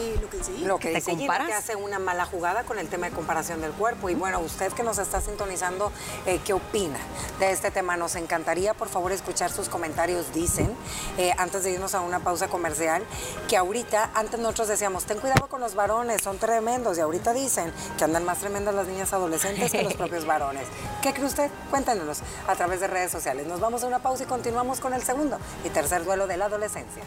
eh, 0.00 0.18
lo 0.20 0.28
que 0.28 0.38
dice 0.38 0.52
Lo 0.58 0.78
que 0.78 0.94
dice 0.94 1.16
que 1.16 1.52
hace 1.52 1.76
una 1.76 1.98
mala 1.98 2.26
jugada 2.26 2.64
con 2.64 2.78
el 2.78 2.88
tema 2.88 3.08
de 3.08 3.12
comparación 3.14 3.60
del 3.60 3.72
cuerpo. 3.72 4.10
Y 4.10 4.14
bueno, 4.14 4.40
usted 4.40 4.72
que 4.72 4.82
nos 4.82 4.98
está 4.98 5.20
sintonizando, 5.20 5.92
eh, 6.26 6.40
¿qué 6.44 6.52
opina 6.52 6.98
de 7.38 7.52
este 7.52 7.70
tema? 7.70 7.96
Nos 7.96 8.16
encantaría, 8.16 8.74
por 8.74 8.88
favor, 8.88 9.12
escuchar 9.12 9.52
sus 9.52 9.68
comentarios. 9.68 10.32
Dicen, 10.32 10.74
eh, 11.16 11.32
antes 11.38 11.62
de 11.64 11.72
irnos 11.72 11.94
a 11.94 12.00
una 12.00 12.20
pausa 12.20 12.48
comercial, 12.48 13.03
que 13.48 13.56
ahorita, 13.56 14.10
antes 14.14 14.38
nosotros 14.40 14.68
decíamos, 14.68 15.04
ten 15.04 15.18
cuidado 15.18 15.48
con 15.48 15.60
los 15.60 15.74
varones, 15.74 16.22
son 16.22 16.38
tremendos. 16.38 16.98
Y 16.98 17.00
ahorita 17.00 17.32
dicen 17.32 17.72
que 17.98 18.04
andan 18.04 18.24
más 18.24 18.38
tremendas 18.38 18.74
las 18.74 18.86
niñas 18.86 19.12
adolescentes 19.12 19.72
que 19.72 19.82
los 19.82 19.94
propios 20.04 20.26
varones. 20.26 20.66
¿Qué 21.02 21.12
cree 21.12 21.26
usted? 21.26 21.50
Cuéntenos 21.70 22.18
a 22.46 22.54
través 22.54 22.80
de 22.80 22.86
redes 22.86 23.10
sociales. 23.10 23.46
Nos 23.46 23.60
vamos 23.60 23.82
a 23.84 23.86
una 23.86 24.00
pausa 24.00 24.24
y 24.24 24.26
continuamos 24.26 24.80
con 24.80 24.94
el 24.94 25.02
segundo 25.02 25.38
y 25.64 25.70
tercer 25.70 26.04
duelo 26.04 26.26
de 26.26 26.36
la 26.36 26.46
adolescencia. 26.46 27.02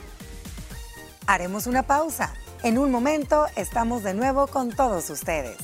Haremos 1.25 1.67
una 1.67 1.83
pausa. 1.83 2.33
En 2.63 2.77
un 2.77 2.91
momento 2.91 3.45
estamos 3.55 4.03
de 4.03 4.13
nuevo 4.13 4.47
con 4.47 4.71
todos 4.71 5.09
ustedes. 5.09 5.57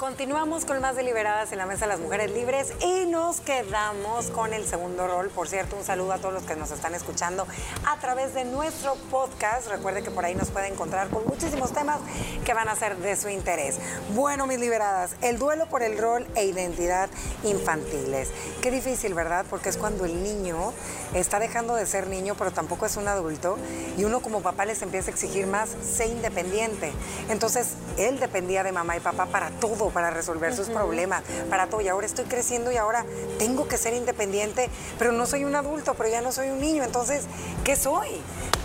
Continuamos 0.00 0.64
con 0.64 0.80
más 0.80 0.96
deliberadas 0.96 1.52
en 1.52 1.58
la 1.58 1.66
mesa 1.66 1.84
de 1.84 1.88
las 1.88 2.00
mujeres 2.00 2.30
libres 2.30 2.72
y 2.80 3.04
nos 3.04 3.40
quedamos 3.40 4.30
con 4.30 4.54
el 4.54 4.66
segundo 4.66 5.06
rol. 5.06 5.28
Por 5.28 5.46
cierto, 5.46 5.76
un 5.76 5.84
saludo 5.84 6.14
a 6.14 6.16
todos 6.16 6.32
los 6.32 6.44
que 6.44 6.56
nos 6.56 6.70
están 6.70 6.94
escuchando 6.94 7.46
a 7.84 7.98
través 7.98 8.32
de 8.32 8.46
nuestro 8.46 8.94
podcast. 9.10 9.68
Recuerde 9.68 10.02
que 10.02 10.10
por 10.10 10.24
ahí 10.24 10.34
nos 10.34 10.48
puede 10.48 10.68
encontrar 10.68 11.10
con 11.10 11.26
muchísimos 11.26 11.74
temas 11.74 12.00
que 12.46 12.54
van 12.54 12.70
a 12.70 12.76
ser 12.76 12.96
de 12.96 13.14
su 13.14 13.28
interés. 13.28 13.78
Bueno, 14.14 14.46
mis 14.46 14.58
liberadas, 14.58 15.16
el 15.20 15.38
duelo 15.38 15.66
por 15.66 15.82
el 15.82 15.98
rol 15.98 16.26
e 16.34 16.46
identidad 16.46 17.10
infantiles. 17.44 18.30
Qué 18.62 18.70
difícil, 18.70 19.12
¿verdad? 19.12 19.44
Porque 19.50 19.68
es 19.68 19.76
cuando 19.76 20.06
el 20.06 20.22
niño 20.22 20.72
está 21.12 21.38
dejando 21.38 21.74
de 21.74 21.84
ser 21.84 22.06
niño, 22.06 22.36
pero 22.38 22.52
tampoco 22.52 22.86
es 22.86 22.96
un 22.96 23.06
adulto 23.06 23.58
y 23.98 24.04
uno 24.04 24.20
como 24.20 24.40
papá 24.40 24.64
les 24.64 24.80
empieza 24.80 25.10
a 25.10 25.12
exigir 25.12 25.46
más, 25.46 25.68
sé 25.82 26.06
independiente. 26.06 26.90
Entonces, 27.28 27.74
él 27.98 28.18
dependía 28.18 28.62
de 28.62 28.72
mamá 28.72 28.96
y 28.96 29.00
papá 29.00 29.26
para 29.26 29.50
todo 29.50 29.89
para 29.90 30.10
resolver 30.10 30.54
sus 30.54 30.68
problemas, 30.68 31.22
para 31.48 31.66
todo. 31.66 31.80
Y 31.80 31.88
ahora 31.88 32.06
estoy 32.06 32.24
creciendo 32.24 32.72
y 32.72 32.76
ahora 32.76 33.04
tengo 33.38 33.68
que 33.68 33.76
ser 33.76 33.94
independiente, 33.94 34.70
pero 34.98 35.12
no 35.12 35.26
soy 35.26 35.44
un 35.44 35.54
adulto, 35.54 35.94
pero 35.94 36.08
ya 36.08 36.20
no 36.20 36.32
soy 36.32 36.48
un 36.48 36.60
niño. 36.60 36.84
Entonces, 36.84 37.24
¿qué 37.64 37.76
soy? 37.76 38.20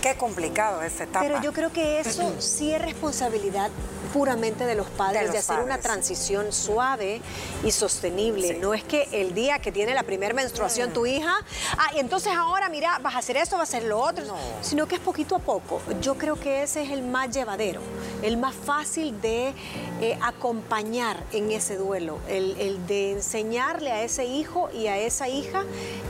Qué 0.06 0.16
complicado 0.16 0.82
esta 0.82 1.02
etapa. 1.02 1.26
Pero 1.26 1.42
yo 1.42 1.52
creo 1.52 1.72
que 1.72 1.98
eso 1.98 2.32
sí 2.38 2.72
es 2.72 2.80
responsabilidad 2.80 3.72
puramente 4.16 4.64
de 4.64 4.74
los 4.74 4.88
padres, 4.88 5.32
de, 5.32 5.38
hacer 5.38 5.60
una 5.60 5.78
transición 5.78 6.52
suave 6.52 7.20
y 7.64 7.70
sostenible. 7.70 8.54
No 8.54 8.72
es 8.72 8.82
que 8.82 9.08
el 9.12 9.34
día 9.34 9.58
que 9.58 9.72
tiene 9.72 9.94
la 9.94 10.04
primera 10.04 10.32
menstruación 10.32 10.92
tu 10.92 11.06
hija, 11.06 11.34
ah, 11.76 11.90
y 11.94 11.98
entonces 11.98 12.32
ahora 12.34 12.68
mira, 12.68 12.98
vas 13.00 13.14
a 13.14 13.18
hacer 13.18 13.36
esto, 13.36 13.58
vas 13.58 13.74
a 13.74 13.76
hacer 13.76 13.88
lo 13.88 14.00
otro, 14.00 14.24
sino 14.62 14.86
que 14.86 14.94
es 14.94 15.00
poquito 15.00 15.36
a 15.36 15.38
poco. 15.38 15.82
Yo 16.00 16.16
creo 16.16 16.38
que 16.40 16.62
ese 16.62 16.82
es 16.82 16.90
el 16.90 17.02
más 17.02 17.30
llevadero, 17.30 17.80
el 18.22 18.36
más 18.36 18.54
fácil 18.54 19.20
de 19.20 19.52
eh, 20.00 20.18
acompañar 20.22 21.22
en 21.32 21.50
ese 21.50 21.76
duelo, 21.76 22.18
el, 22.28 22.86
de 22.86 23.12
enseñarle 23.12 23.92
a 23.92 24.02
ese 24.02 24.24
hijo 24.24 24.70
y 24.72 24.86
a 24.86 24.98
esa 24.98 25.28
hija 25.28 25.64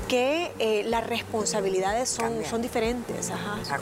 que 0.06 0.52
eh, 0.58 0.84
las 0.86 1.06
responsabilidades 1.06 2.08
son, 2.08 2.44
son 2.44 2.62
diferentes. 2.62 3.32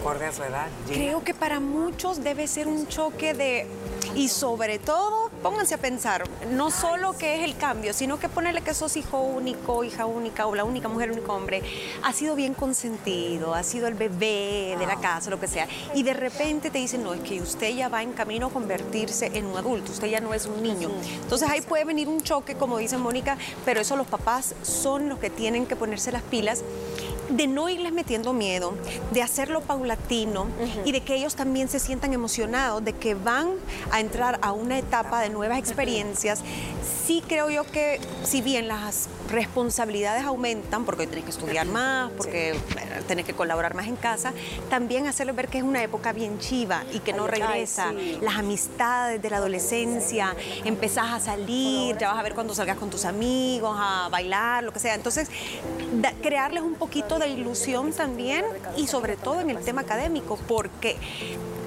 Acorde 0.05 0.27
a 0.27 0.33
su 0.33 0.43
edad. 0.43 0.67
Creo 0.87 1.25
que 1.25 1.33
para 1.33 1.61
muchos 1.61 2.23
debe 2.23 2.47
ser 2.47 2.69
un 2.69 2.87
choque 2.89 3.33
de 3.33 3.67
y 4.15 4.29
sobre 4.29 4.79
todo, 4.79 5.31
pónganse 5.43 5.75
a 5.75 5.79
pensar, 5.79 6.25
no 6.51 6.71
solo 6.71 7.15
que 7.15 7.37
es 7.37 7.45
el 7.45 7.57
cambio, 7.57 7.93
sino 7.93 8.19
que 8.19 8.29
ponerle 8.29 8.61
que 8.61 8.73
sos 8.75 8.97
hijo 8.97 9.19
único, 9.21 9.83
hija 9.83 10.07
única 10.07 10.47
o 10.47 10.55
la 10.55 10.63
única 10.63 10.89
mujer, 10.89 11.11
único 11.11 11.33
hombre, 11.33 11.63
ha 12.03 12.13
sido 12.13 12.37
bien 12.37 12.55
consentido, 12.55 13.55
ha 13.55 13.63
sido 13.63 13.89
el 13.89 13.95
bebé 13.95 14.77
de 14.79 14.87
la 14.87 15.01
casa, 15.01 15.31
lo 15.31 15.41
que 15.41 15.49
sea. 15.49 15.67
Y 15.95 16.05
de 16.05 16.15
repente 16.15 16.71
te 16.71 16.79
dicen, 16.79 17.03
no, 17.03 17.15
es 17.15 17.23
que 17.23 17.41
usted 17.41 17.75
ya 17.75 17.89
va 17.89 18.03
en 18.03 18.13
camino 18.13 18.47
a 18.49 18.51
convertirse 18.51 19.31
en 19.35 19.47
un 19.47 19.57
adulto, 19.57 19.91
usted 19.91 20.09
ya 20.09 20.21
no 20.21 20.33
es 20.33 20.47
un 20.47 20.63
niño. 20.63 20.91
Entonces 21.23 21.49
ahí 21.49 21.63
puede 21.63 21.85
venir 21.85 22.09
un 22.09 22.23
choque, 22.23 22.55
como 22.55 22.79
dice 22.79 22.99
Mónica, 22.99 23.37
pero 23.65 23.81
eso 23.81 23.97
los 23.97 24.07
papás 24.07 24.55
son 24.63 25.09
los 25.09 25.19
que 25.19 25.31
tienen 25.31 25.67
que 25.67 25.77
ponerse 25.77 26.13
las 26.13 26.23
pilas 26.23 26.63
de 27.29 27.47
no 27.47 27.69
irles 27.69 27.93
metiendo 27.93 28.33
miedo, 28.33 28.75
de 29.13 29.23
hacerlo 29.23 29.61
paulatino 29.63 30.47
y 30.85 30.93
de 30.93 31.01
que 31.01 31.15
ellos 31.15 31.35
también 31.35 31.69
se 31.69 31.79
sientan 31.79 32.13
emocionados, 32.13 32.85
de 32.85 32.93
que 32.93 33.15
van 33.15 33.51
a 33.91 34.01
entrar 34.01 34.39
a 34.43 34.53
una 34.53 34.79
etapa 34.79 35.21
de 35.21 35.31
nuevas 35.31 35.59
experiencias, 35.59 36.43
sí 37.07 37.23
creo 37.27 37.51
yo 37.51 37.65
que 37.65 38.01
si 38.25 38.41
bien 38.41 38.69
las 38.69 39.09
responsabilidades 39.31 40.25
aumentan, 40.25 40.85
porque 40.85 41.07
tenés 41.07 41.25
que 41.25 41.31
estudiar 41.31 41.67
más, 41.67 42.11
porque 42.17 42.55
tenés 43.07 43.25
que 43.25 43.35
colaborar 43.35 43.75
más 43.75 43.87
en 43.87 43.97
casa, 43.97 44.33
también 44.71 45.07
hacerles 45.07 45.37
ver 45.37 45.49
que 45.49 45.59
es 45.59 45.65
una 45.65 45.83
época 45.83 46.13
bien 46.13 46.39
chiva 46.39 46.85
y 46.93 47.01
que 47.01 47.13
no 47.13 47.27
regresa. 47.27 47.93
Las 48.21 48.37
amistades 48.37 49.21
de 49.21 49.31
la 49.31 49.39
adolescencia, 49.39 50.35
empezás 50.65 51.13
a 51.13 51.21
salir, 51.21 51.97
ya 51.99 52.09
vas 52.11 52.19
a 52.19 52.23
ver 52.23 52.35
cuando 52.35 52.55
salgas 52.55 52.79
con 52.79 52.91
tus 52.91 53.05
amigos, 53.05 53.77
a 53.79 54.09
bailar, 54.11 54.65
lo 54.65 54.73
que 54.73 54.79
sea. 54.79 54.95
Entonces, 54.95 55.29
crearles 56.23 56.63
un 56.63 56.75
poquito 56.75 57.19
de 57.19 57.29
ilusión 57.29 57.93
también 57.93 58.45
y 58.77 58.87
sobre 58.87 59.17
todo 59.17 59.41
en 59.41 59.51
el 59.51 59.59
tema 59.59 59.83
académico, 59.83 60.39
porque 60.49 60.97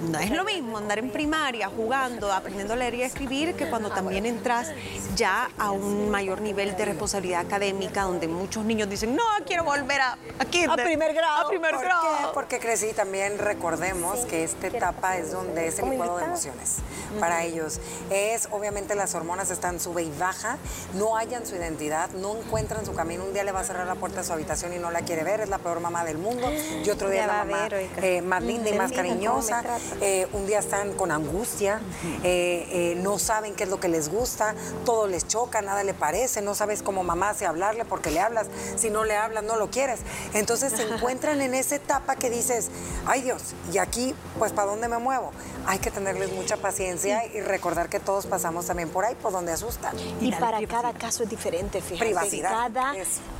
no 0.07 0.19
es 0.19 0.31
lo 0.31 0.43
mismo 0.43 0.77
andar 0.77 0.99
en 0.99 1.09
primaria 1.09 1.69
jugando, 1.69 2.31
aprendiendo 2.31 2.73
a 2.73 2.77
leer 2.77 2.95
y 2.95 3.03
a 3.03 3.05
escribir 3.05 3.55
que 3.55 3.69
cuando 3.69 3.89
también 3.89 4.25
entras 4.25 4.71
ya 5.15 5.49
a 5.57 5.71
un 5.71 6.09
mayor 6.09 6.41
nivel 6.41 6.75
de 6.75 6.85
responsabilidad 6.85 7.41
académica 7.41 8.03
donde 8.03 8.27
muchos 8.27 8.63
niños 8.65 8.89
dicen, 8.89 9.15
no, 9.15 9.23
quiero 9.45 9.63
volver 9.63 10.01
a, 10.01 10.17
primer 10.83 11.13
grado. 11.13 11.47
A 11.47 11.49
primer 11.49 11.75
¿Por 11.75 11.83
grado. 11.83 12.03
Qué? 12.03 12.25
Porque 12.33 12.59
crecí 12.59 12.93
también 12.93 13.37
recordemos 13.37 14.19
que 14.25 14.43
esta 14.43 14.67
etapa 14.67 15.17
es 15.17 15.31
donde 15.31 15.67
es 15.67 15.79
el 15.79 15.89
licuado 15.89 16.17
de 16.17 16.25
emociones 16.25 16.77
para 17.19 17.43
ellos. 17.43 17.79
Es, 18.09 18.47
obviamente 18.51 18.95
las 18.95 19.15
hormonas 19.15 19.49
están 19.51 19.79
sube 19.79 20.03
y 20.03 20.11
baja, 20.17 20.57
no 20.93 21.15
hallan 21.15 21.45
su 21.45 21.55
identidad, 21.55 22.09
no 22.11 22.37
encuentran 22.37 22.85
su 22.85 22.93
camino. 22.93 23.23
Un 23.25 23.33
día 23.33 23.43
le 23.43 23.51
va 23.51 23.61
a 23.61 23.63
cerrar 23.63 23.87
la 23.87 23.95
puerta 23.95 24.21
de 24.21 24.27
su 24.27 24.33
habitación 24.33 24.73
y 24.73 24.77
no 24.77 24.91
la 24.91 25.01
quiere 25.01 25.23
ver, 25.23 25.41
es 25.41 25.49
la 25.49 25.57
peor 25.57 25.79
mamá 25.79 26.03
del 26.03 26.17
mundo. 26.17 26.49
Y 26.83 26.89
otro 26.89 27.09
día 27.09 27.27
la 27.27 27.43
mamá 27.43 27.67
eh, 27.71 28.21
más 28.21 28.43
linda 28.43 28.69
y 28.69 28.77
más 28.77 28.91
cariñosa. 28.91 29.63
Eh, 30.01 30.27
un 30.33 30.45
día 30.45 30.59
están 30.59 30.93
con 30.93 31.11
angustia, 31.11 31.81
eh, 32.23 32.97
no 33.01 33.19
saben 33.19 33.55
qué 33.55 33.63
es 33.63 33.69
lo 33.69 33.79
que 33.79 33.87
les 33.87 34.09
gusta, 34.09 34.55
todo 34.85 35.07
les 35.07 35.27
choca, 35.27 35.61
nada 35.61 35.83
le 35.83 35.93
parece, 35.93 36.41
no 36.41 36.55
sabes 36.55 36.83
cómo 36.83 37.03
mamá 37.03 37.33
si 37.33 37.45
hablarle 37.45 37.85
porque 37.85 38.11
le 38.11 38.19
hablas, 38.19 38.47
si 38.75 38.89
no 38.89 39.03
le 39.03 39.15
hablas 39.15 39.43
no 39.43 39.57
lo 39.57 39.69
quieres. 39.69 39.99
Entonces 40.33 40.73
se 40.73 40.83
encuentran 40.93 41.41
en 41.41 41.53
esa 41.53 41.75
etapa 41.75 42.15
que 42.15 42.29
dices, 42.29 42.69
ay 43.05 43.21
Dios, 43.21 43.55
y 43.73 43.77
aquí 43.77 44.13
pues 44.37 44.51
¿para 44.51 44.69
dónde 44.69 44.87
me 44.87 44.97
muevo? 44.97 45.31
Hay 45.65 45.79
que 45.79 45.91
tenerles 45.91 46.31
mucha 46.31 46.57
paciencia 46.57 47.25
y 47.25 47.41
recordar 47.41 47.89
que 47.89 47.99
todos 47.99 48.25
pasamos 48.25 48.65
también 48.65 48.89
por 48.89 49.03
ahí, 49.05 49.15
por 49.15 49.31
donde 49.31 49.51
asustan. 49.51 49.95
Y, 50.21 50.31
para 50.31 50.65
cada 50.65 50.93
caso 50.93 51.23
es 51.23 51.29
diferente, 51.29 51.81
fíjate. 51.81 52.05
Privacidad. 52.05 52.49
Cada, 52.49 52.93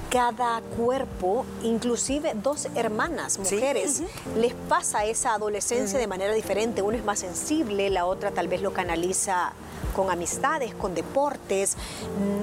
cada 0.10 0.62
cuerpo, 0.78 1.46
inclusive 1.64 2.34
dos 2.36 2.68
hermanas, 2.76 3.40
mujeres, 3.40 4.02
les 4.36 4.54
pasa 4.54 5.06
esa 5.06 5.34
adolescencia 5.34 6.00
de 6.00 6.08
manera 6.08 6.34
diferente. 6.34 6.47
Una 6.50 6.96
es 6.96 7.04
más 7.04 7.20
sensible, 7.20 7.90
la 7.90 8.06
otra 8.06 8.32
tal 8.32 8.48
vez 8.48 8.62
lo 8.62 8.72
canaliza 8.72 9.52
con 9.94 10.10
amistades, 10.10 10.74
con 10.74 10.96
deportes, 10.96 11.76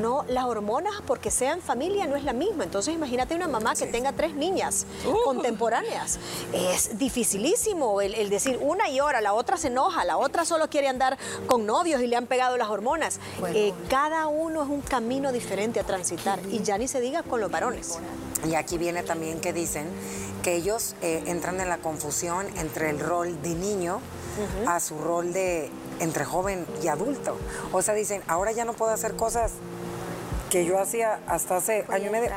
no 0.02 0.26
las 0.28 0.44
hormonas 0.44 0.92
porque 1.06 1.30
sean 1.30 1.62
familia 1.62 2.06
no 2.06 2.14
es 2.14 2.22
la 2.22 2.34
misma. 2.34 2.64
Entonces 2.64 2.94
imagínate 2.94 3.34
una 3.34 3.48
mamá 3.48 3.74
que 3.74 3.86
tenga 3.86 4.12
tres 4.12 4.34
niñas 4.34 4.84
uh. 5.06 5.24
contemporáneas. 5.24 6.18
Es 6.52 6.98
dificilísimo 6.98 8.02
el, 8.02 8.28
decir 8.28 8.58
una 8.60 8.90
y 8.90 9.00
hora, 9.00 9.22
la 9.22 9.32
otra 9.32 9.56
se 9.56 9.68
enoja, 9.68 10.04
la 10.04 10.18
otra 10.18 10.44
solo 10.44 10.68
quiere 10.68 10.88
andar 10.88 11.16
con 11.46 11.64
novios 11.64 12.02
y 12.02 12.06
le 12.06 12.16
han 12.16 12.26
pegado 12.26 12.58
las 12.58 12.68
hormonas. 12.68 13.20
Eh, 13.54 13.72
cada 13.88 14.26
uno 14.26 14.64
es 14.64 14.68
un 14.68 14.82
camino 14.82 15.32
diferente 15.32 15.80
a 15.80 15.84
transitar 15.84 16.40
y 16.50 16.62
ya 16.62 16.76
ni 16.76 16.88
se 16.88 17.00
diga 17.00 17.22
con 17.22 17.40
los 17.40 17.50
varones. 17.50 17.98
Y 18.46 18.54
aquí 18.54 18.76
viene 18.76 19.02
también 19.02 19.40
que 19.40 19.54
dicen 19.54 19.86
que 20.44 20.54
ellos 20.54 20.94
eh, 21.00 21.24
entran 21.26 21.58
en 21.60 21.70
la 21.70 21.78
confusión 21.78 22.46
entre 22.58 22.90
el 22.90 23.00
rol 23.00 23.40
de 23.40 23.54
niño 23.54 24.00
a 24.66 24.78
su 24.78 24.98
rol 24.98 25.32
de 25.32 25.70
entre 26.00 26.24
joven 26.24 26.66
y 26.82 26.88
adulto. 26.88 27.38
O 27.72 27.80
sea, 27.80 27.94
dicen, 27.94 28.22
ahora 28.28 28.52
ya 28.52 28.64
no 28.66 28.74
puedo 28.74 28.92
hacer 28.92 29.16
cosas 29.16 29.52
que 30.54 30.64
yo 30.64 30.78
hacía 30.78 31.18
hasta 31.26 31.56
hace 31.56 31.84
año 31.88 32.06
y 32.06 32.10
medio. 32.10 32.30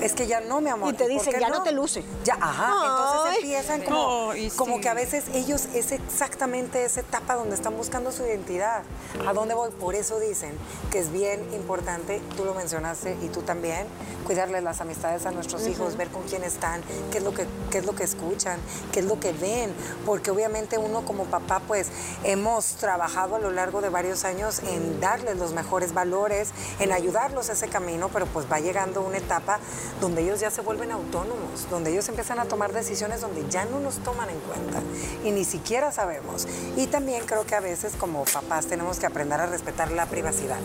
Es 0.00 0.14
que 0.14 0.26
ya 0.26 0.40
no, 0.40 0.62
mi 0.62 0.70
amor. 0.70 0.94
Y 0.94 0.96
te 0.96 1.06
dicen, 1.06 1.38
ya 1.38 1.50
no? 1.50 1.62
te 1.62 1.72
luce. 1.72 2.02
Ya, 2.24 2.38
ajá. 2.40 2.72
Entonces 2.80 3.36
empiezan 3.42 3.82
como, 3.82 4.32
como 4.56 4.80
que 4.80 4.88
a 4.88 4.94
veces 4.94 5.26
ellos 5.34 5.66
es 5.74 5.92
exactamente 5.92 6.82
esa 6.82 7.00
etapa 7.00 7.34
donde 7.34 7.54
están 7.54 7.76
buscando 7.76 8.10
su 8.10 8.24
identidad. 8.24 8.84
¿A 9.26 9.34
dónde 9.34 9.52
voy? 9.52 9.70
Por 9.70 9.94
eso 9.94 10.18
dicen 10.18 10.52
que 10.90 10.98
es 10.98 11.12
bien 11.12 11.46
importante, 11.52 12.22
tú 12.38 12.46
lo 12.46 12.54
mencionaste 12.54 13.18
y 13.20 13.28
tú 13.28 13.42
también, 13.42 13.86
cuidarles 14.24 14.62
las 14.62 14.80
amistades 14.80 15.26
a 15.26 15.30
nuestros 15.30 15.66
hijos, 15.66 15.98
ver 15.98 16.08
con 16.08 16.22
quién 16.22 16.44
están, 16.44 16.80
qué 17.10 17.18
es 17.18 17.24
lo 17.24 17.34
que 17.34 17.46
qué 17.70 17.78
es 17.78 17.86
lo 17.86 17.94
que 17.94 18.04
escuchan, 18.04 18.58
qué 18.92 19.00
es 19.00 19.06
lo 19.06 19.18
que 19.18 19.32
ven, 19.32 19.74
porque 20.06 20.30
obviamente 20.30 20.78
uno 20.78 21.04
como 21.04 21.24
papá 21.24 21.60
pues 21.66 21.88
hemos 22.22 22.76
trabajado 22.76 23.36
a 23.36 23.38
lo 23.38 23.50
largo 23.50 23.80
de 23.80 23.88
varios 23.88 24.24
años 24.24 24.60
en 24.60 25.00
darles 25.00 25.36
los 25.36 25.52
mejores 25.52 25.94
valores, 25.94 26.50
en 26.78 26.92
ayudarlos 26.92 27.41
ese 27.48 27.68
camino, 27.68 28.08
pero 28.08 28.26
pues 28.26 28.46
va 28.50 28.60
llegando 28.60 29.02
una 29.02 29.18
etapa 29.18 29.58
donde 30.00 30.22
ellos 30.22 30.40
ya 30.40 30.50
se 30.50 30.60
vuelven 30.60 30.92
autónomos, 30.92 31.68
donde 31.70 31.92
ellos 31.92 32.08
empiezan 32.08 32.38
a 32.38 32.44
tomar 32.44 32.72
decisiones 32.72 33.20
donde 33.20 33.48
ya 33.48 33.64
no 33.64 33.80
nos 33.80 33.96
toman 33.98 34.28
en 34.30 34.38
cuenta 34.40 34.80
y 35.24 35.30
ni 35.30 35.44
siquiera 35.44 35.92
sabemos. 35.92 36.46
Y 36.76 36.86
también 36.86 37.24
creo 37.26 37.44
que 37.46 37.54
a 37.54 37.60
veces 37.60 37.94
como 37.98 38.24
papás 38.24 38.66
tenemos 38.66 38.98
que 38.98 39.06
aprender 39.06 39.40
a 39.40 39.46
respetar 39.46 39.90
la 39.90 40.06
privacidad. 40.06 40.58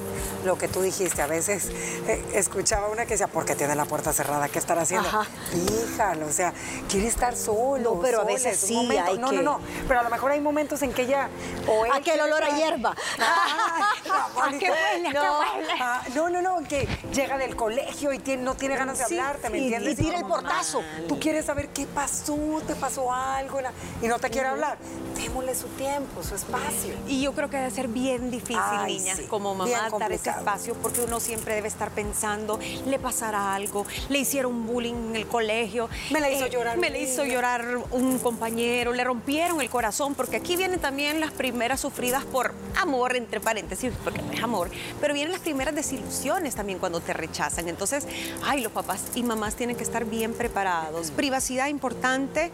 Lo 0.46 0.58
que 0.58 0.68
tú 0.68 0.82
dijiste, 0.82 1.22
a 1.22 1.28
veces 1.28 1.70
eh, 2.08 2.24
escuchaba 2.34 2.88
una 2.88 3.06
que 3.06 3.14
decía, 3.14 3.28
¿por 3.28 3.46
qué 3.46 3.56
tiene 3.56 3.76
la 3.76 3.86
puerta 3.86 4.14
cerrada? 4.14 4.50
¿Qué 4.50 4.60
estará 4.60 4.82
haciendo? 4.82 5.10
Fíjalo, 5.52 6.28
o 6.28 6.32
sea, 6.32 6.54
quiere 6.90 7.08
estar 7.08 7.36
solo. 7.36 7.96
No, 7.96 8.02
pero 8.02 8.22
a 8.22 8.26
veces 8.26 8.60
sí 8.60 8.76
hay 8.98 9.18
No, 9.18 9.32
no, 9.32 9.42
no, 9.42 9.60
pero 9.88 10.00
a 10.00 10.04
lo 10.04 10.10
mejor 10.10 10.32
hay 10.32 10.42
momentos 10.42 10.82
en 10.82 10.94
que 10.94 11.04
ella... 11.04 11.30
O 11.68 11.86
Aquel 11.94 12.20
olor 12.22 12.44
a 12.44 12.56
hierba. 12.56 12.96
qué 14.60 14.70
huele? 14.70 15.14
No. 15.14 15.40
Ah, 15.80 16.04
no, 16.16 16.30
no, 16.30 16.57
que 16.64 16.88
llega 17.14 17.38
del 17.38 17.56
colegio 17.56 18.14
y 18.14 18.20
no 18.38 18.56
tiene 18.56 18.76
ganas 18.76 18.98
de 18.98 19.04
hablarte, 19.06 19.50
¿me 19.50 19.60
entiendes? 19.60 19.94
Y 19.94 20.04
tira 20.04 20.18
el 20.18 20.26
portazo. 20.26 20.82
Tú 21.08 21.20
quieres 21.20 21.46
saber 21.46 21.70
qué 21.70 21.86
pasó, 21.86 22.38
te 22.66 22.76
pasó 22.76 23.12
algo 23.12 23.60
y 24.02 24.08
no 24.08 24.20
te 24.20 24.30
quiere 24.30 24.48
hablar. 24.48 24.78
Démosle 25.16 25.56
su 25.56 25.68
tiempo, 25.70 26.24
su 26.24 26.36
espacio. 26.36 26.94
Y 27.08 27.22
yo 27.22 27.34
creo 27.34 27.50
que 27.50 27.58
debe 27.58 27.72
ser 27.72 27.88
bien 27.88 28.32
difícil, 28.32 28.86
niñas, 28.86 29.22
como 29.30 29.56
mamá, 29.56 29.90
dar 30.00 30.12
ese 30.12 30.30
espacio 30.30 30.76
porque 30.76 31.02
uno 31.02 31.20
siempre 31.20 31.56
debe 31.56 31.68
estar 31.68 31.92
pensando, 31.92 32.60
le 32.86 33.00
pasará 33.00 33.56
algo, 33.56 33.86
le 34.10 34.20
hicieron 34.20 34.66
bullying 34.66 35.10
en 35.10 35.16
el 35.16 35.28
colegio. 35.28 35.90
Me 36.12 36.20
la 36.20 36.30
hizo 36.30 36.46
eh, 36.46 36.50
llorar. 36.50 36.78
Me 36.78 36.90
le 36.90 37.02
hizo 37.02 37.24
llorar 37.26 37.66
un 37.92 38.20
compañero, 38.20 38.94
le 38.94 39.04
rompieron 39.04 39.62
el 39.62 39.70
corazón, 39.70 40.16
porque 40.16 40.38
aquí 40.38 40.56
vienen 40.56 40.80
también 40.80 41.20
las 41.20 41.32
primeras 41.32 41.80
sufridas 41.80 42.26
por 42.26 42.54
amor, 42.80 43.16
entre 43.16 43.40
paréntesis, 43.40 43.92
porque 44.04 44.22
no 44.22 44.32
es 44.32 44.44
amor, 44.44 44.70
pero 45.02 45.13
vienen 45.13 45.32
las 45.32 45.41
primeras 45.41 45.74
desilusiones 45.74 46.47
también 46.56 46.80
cuando 46.80 47.00
te 47.00 47.14
rechazan. 47.14 47.68
Entonces, 47.68 48.06
ay, 48.44 48.62
los 48.62 48.72
papás 48.72 49.02
y 49.16 49.24
mamás 49.24 49.56
tienen 49.56 49.76
que 49.76 49.84
estar 49.84 50.06
bien 50.06 50.34
preparados. 50.34 51.12
Privacidad 51.12 51.68
importante 51.68 52.52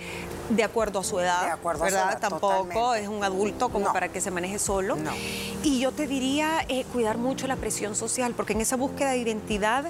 de 0.49 0.63
acuerdo 0.63 0.99
a 0.99 1.03
su 1.03 1.19
edad. 1.19 1.45
De 1.45 1.51
acuerdo 1.51 1.83
¿verdad? 1.83 2.01
a 2.01 2.03
su 2.03 2.17
edad. 2.17 2.29
Tampoco 2.29 2.95
es 2.95 3.07
un 3.07 3.23
adulto 3.23 3.69
como 3.69 3.91
para 3.93 4.09
que 4.09 4.21
se 4.21 4.31
maneje 4.31 4.59
solo. 4.59 4.95
No. 4.95 5.11
Y 5.63 5.79
yo 5.79 5.91
te 5.91 6.07
diría 6.07 6.65
eh, 6.67 6.85
cuidar 6.91 7.17
mucho 7.17 7.47
la 7.47 7.55
presión 7.55 7.95
social, 7.95 8.33
porque 8.35 8.53
en 8.53 8.61
esa 8.61 8.75
búsqueda 8.75 9.11
de 9.11 9.17
identidad 9.17 9.85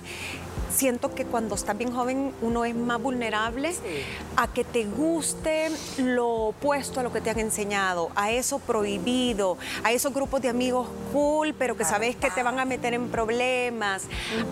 siento 0.73 1.13
que 1.13 1.25
cuando 1.25 1.55
estás 1.55 1.77
bien 1.77 1.93
joven 1.93 2.33
uno 2.41 2.65
es 2.65 2.75
más 2.75 3.01
vulnerable 3.01 3.73
a 4.35 4.47
que 4.47 4.63
te 4.63 4.85
guste 4.85 5.71
lo 5.97 6.47
opuesto 6.47 6.99
a 6.99 7.03
lo 7.03 7.13
que 7.13 7.21
te 7.21 7.29
han 7.29 7.39
enseñado, 7.39 8.09
a 8.15 8.31
eso 8.31 8.59
prohibido, 8.59 9.57
a 9.83 9.91
esos 9.91 10.13
grupos 10.13 10.41
de 10.41 10.49
amigos 10.49 10.87
cool, 11.11 11.53
pero 11.53 11.77
que 11.77 11.85
sabes 11.85 12.15
que 12.15 12.29
te 12.31 12.43
van 12.43 12.59
a 12.59 12.65
meter 12.65 12.93
en 12.93 13.09
problemas, 13.09 14.03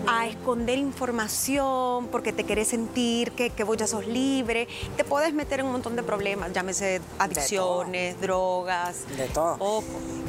a 0.06 0.26
esconder 0.26 0.78
información 0.78 2.08
porque 2.08 2.32
te 2.32 2.44
querés 2.44 2.68
sentir 2.68 3.32
que, 3.32 3.50
que 3.50 3.64
vos 3.64 3.76
ya 3.76 3.86
sos 3.86 4.06
libre, 4.06 4.68
te 4.96 5.04
puedes 5.04 5.34
meter 5.34 5.60
en 5.60 5.66
un 5.66 5.72
montón 5.72 5.96
de 5.96 6.02
problemas, 6.02 6.52
llámese 6.52 7.00
adicciones, 7.18 8.20
drogas. 8.20 9.04
De 9.16 9.26
todo. 9.26 9.82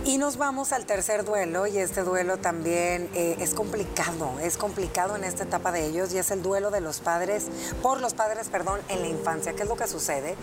Y 0.06 0.18
nos 0.18 0.36
vamos 0.36 0.74
al 0.74 0.86
tercer 0.86 1.24
duelo 1.24 1.66
y 1.66 1.78
este 1.78 2.04
duelo 2.04 2.38
también 2.38 3.10
eh, 3.13 3.38
es 3.39 3.54
complicado, 3.54 4.38
es 4.42 4.58
complicado 4.58 5.16
en 5.16 5.24
esta 5.24 5.44
etapa 5.44 5.72
de 5.72 5.86
ellos 5.86 6.13
y 6.13 6.18
es 6.18 6.30
el 6.30 6.44
duelo 6.44 6.72
de 6.72 6.82
los 6.82 7.00
padres, 7.00 7.48
por 7.82 8.02
los 8.02 8.13
padres, 8.13 8.50
perdón, 8.50 8.82
en 8.89 9.02
la 9.02 9.08
infancia. 9.08 9.54
¿Qué 9.54 9.63
es 9.63 9.70
lo 9.70 9.78
que 9.78 9.88
sucede? 9.88 10.36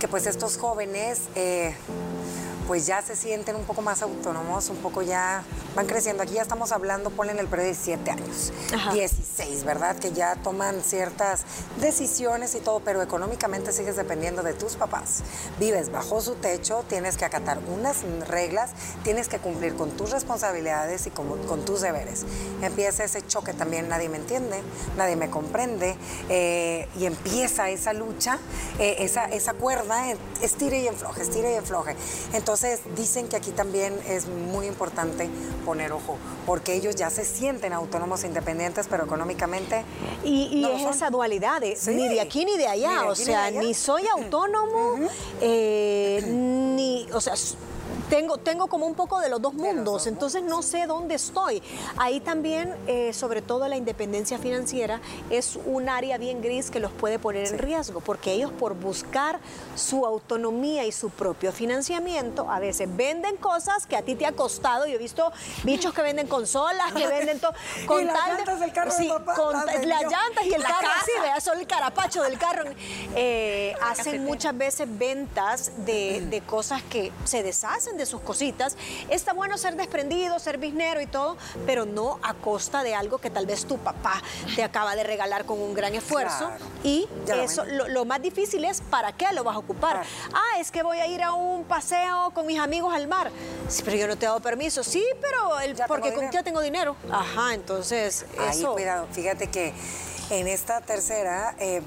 Que 0.00 0.08
pues 0.08 0.26
estos 0.26 0.56
jóvenes... 0.56 1.20
Eh, 1.34 1.74
pues 2.72 2.86
ya 2.86 3.02
se 3.02 3.16
sienten 3.16 3.54
un 3.54 3.64
poco 3.64 3.82
más 3.82 4.00
autónomos, 4.00 4.70
un 4.70 4.78
poco 4.78 5.02
ya 5.02 5.44
van 5.76 5.84
creciendo. 5.84 6.22
Aquí 6.22 6.32
ya 6.32 6.40
estamos 6.40 6.72
hablando, 6.72 7.10
ponen 7.10 7.38
el 7.38 7.46
periodo 7.46 7.66
de 7.66 7.74
17 7.74 8.10
años, 8.10 8.50
16, 8.94 9.64
¿verdad? 9.64 9.98
Que 9.98 10.12
ya 10.12 10.36
toman 10.36 10.80
ciertas 10.80 11.42
decisiones 11.82 12.54
y 12.54 12.60
todo, 12.60 12.80
pero 12.80 13.02
económicamente 13.02 13.72
sigues 13.72 13.96
dependiendo 13.96 14.42
de 14.42 14.54
tus 14.54 14.76
papás. 14.76 15.22
Vives 15.60 15.92
bajo 15.92 16.22
su 16.22 16.36
techo, 16.36 16.82
tienes 16.88 17.18
que 17.18 17.26
acatar 17.26 17.58
unas 17.58 18.04
reglas, 18.26 18.70
tienes 19.04 19.28
que 19.28 19.38
cumplir 19.38 19.74
con 19.74 19.90
tus 19.90 20.10
responsabilidades 20.10 21.06
y 21.06 21.10
con, 21.10 21.28
con 21.46 21.66
tus 21.66 21.82
deberes. 21.82 22.24
Empieza 22.62 23.04
ese 23.04 23.20
choque 23.26 23.52
también, 23.52 23.90
nadie 23.90 24.08
me 24.08 24.16
entiende, 24.16 24.62
nadie 24.96 25.16
me 25.16 25.28
comprende, 25.28 25.94
eh, 26.30 26.88
y 26.98 27.04
empieza 27.04 27.68
esa 27.68 27.92
lucha, 27.92 28.38
eh, 28.78 28.96
esa, 29.00 29.26
esa 29.26 29.52
cuerda, 29.52 30.06
estire 30.40 30.80
y 30.80 30.88
enfloje, 30.88 31.20
estire 31.20 31.52
y 31.52 31.56
enfloje. 31.56 31.96
Entonces, 32.32 32.61
entonces 32.64 32.96
dicen 32.96 33.28
que 33.28 33.36
aquí 33.36 33.50
también 33.50 33.98
es 34.06 34.28
muy 34.28 34.66
importante 34.66 35.28
poner 35.64 35.92
ojo, 35.92 36.16
porque 36.46 36.74
ellos 36.74 36.94
ya 36.94 37.10
se 37.10 37.24
sienten 37.24 37.72
autónomos 37.72 38.22
e 38.22 38.28
independientes, 38.28 38.86
pero 38.88 39.04
económicamente... 39.04 39.84
Y, 40.22 40.64
es 40.64 40.96
esa 40.96 41.10
dualidad, 41.10 41.60
ni 41.60 42.08
de 42.08 42.20
aquí 42.20 42.44
ni 42.44 42.56
de 42.56 42.68
allá, 42.68 43.06
o 43.06 43.14
sea, 43.16 43.50
ni 43.50 43.74
soy 43.74 44.06
autónomo, 44.16 45.08
eh, 45.40 46.22
ni, 46.24 47.08
o 47.12 47.20
sea, 47.20 47.34
tengo, 48.12 48.36
tengo 48.36 48.66
como 48.66 48.84
un 48.84 48.94
poco 48.94 49.20
de 49.20 49.30
los 49.30 49.40
dos 49.40 49.54
mundos, 49.54 50.06
entonces 50.06 50.42
no 50.42 50.60
sé 50.60 50.86
dónde 50.86 51.14
estoy. 51.14 51.62
Ahí 51.96 52.20
también, 52.20 52.76
eh, 52.86 53.14
sobre 53.14 53.40
todo 53.40 53.66
la 53.68 53.78
independencia 53.78 54.36
financiera, 54.36 55.00
es 55.30 55.58
un 55.64 55.88
área 55.88 56.18
bien 56.18 56.42
gris 56.42 56.70
que 56.70 56.78
los 56.78 56.92
puede 56.92 57.18
poner 57.18 57.46
en 57.46 57.58
riesgo, 57.58 58.00
porque 58.00 58.32
ellos 58.32 58.52
por 58.52 58.74
buscar 58.74 59.40
su 59.76 60.04
autonomía 60.04 60.84
y 60.84 60.92
su 60.92 61.08
propio 61.08 61.52
financiamiento, 61.52 62.50
a 62.50 62.60
veces 62.60 62.94
venden 62.94 63.38
cosas 63.38 63.86
que 63.86 63.96
a 63.96 64.02
ti 64.02 64.14
te 64.14 64.26
ha 64.26 64.32
costado. 64.32 64.84
Yo 64.84 64.96
he 64.96 64.98
visto 64.98 65.32
bichos 65.62 65.94
que 65.94 66.02
venden 66.02 66.26
consolas, 66.26 66.92
que 66.92 67.06
venden 67.06 67.40
todo. 67.40 67.54
Con 67.86 68.04
las 68.04 68.28
llantas 68.28 68.60
del 68.60 68.72
carro 68.74 68.90
sí, 68.90 69.08
con 69.08 69.54
las 69.54 70.02
llantas 70.02 70.44
y 70.44 70.52
el 70.52 70.62
carro, 70.62 70.88
sí, 71.06 71.12
vea, 71.22 71.40
solo 71.40 71.60
el 71.60 71.66
carapacho 71.66 72.22
del 72.22 72.38
carro. 72.38 72.64
Eh, 73.16 73.74
hacen 73.80 74.22
muchas 74.22 74.56
veces 74.56 74.86
ventas 74.98 75.72
de, 75.86 76.20
de 76.30 76.42
cosas 76.42 76.82
que 76.82 77.10
se 77.24 77.42
deshacen 77.42 77.96
de 77.96 78.01
sus 78.06 78.20
cositas. 78.20 78.76
Está 79.10 79.32
bueno 79.32 79.58
ser 79.58 79.76
desprendido, 79.76 80.38
ser 80.38 80.58
biznero 80.58 81.00
y 81.00 81.06
todo, 81.06 81.36
pero 81.66 81.86
no 81.86 82.18
a 82.22 82.34
costa 82.34 82.82
de 82.82 82.94
algo 82.94 83.18
que 83.18 83.30
tal 83.30 83.46
vez 83.46 83.64
tu 83.64 83.78
papá 83.78 84.22
te 84.54 84.62
acaba 84.62 84.96
de 84.96 85.04
regalar 85.04 85.44
con 85.44 85.60
un 85.60 85.74
gran 85.74 85.94
esfuerzo. 85.94 86.50
Y 86.84 87.08
eso, 87.26 87.64
lo, 87.64 88.04
más 88.04 88.20
difícil 88.20 88.64
es 88.64 88.80
para 88.80 89.12
qué 89.12 89.26
lo 89.32 89.44
vas 89.44 89.56
a 89.56 89.58
ocupar. 89.58 90.02
Ah, 90.32 90.60
es 90.60 90.70
que 90.70 90.82
voy 90.82 90.98
a 90.98 91.06
ir 91.06 91.22
a 91.22 91.32
un 91.32 91.64
paseo 91.64 92.30
con 92.34 92.46
mis 92.46 92.58
amigos 92.58 92.94
al 92.94 93.06
mar. 93.06 93.30
Sí, 93.68 93.82
pero 93.84 93.96
yo 93.96 94.06
no 94.06 94.16
te 94.16 94.26
he 94.26 94.28
dado 94.28 94.40
permiso. 94.40 94.82
Sí, 94.82 95.04
pero 95.20 95.60
el, 95.60 95.76
porque 95.86 96.12
con 96.12 96.30
ya 96.30 96.42
tengo 96.42 96.60
dinero. 96.60 96.96
Ajá, 97.10 97.54
entonces 97.54 98.26
Ay, 98.38 98.62
cuidado, 98.62 99.06
fíjate 99.12 99.48
que 99.48 99.72
en 100.30 100.48
esta 100.48 100.80
tercera... 100.80 101.54
Eh, 101.58 101.82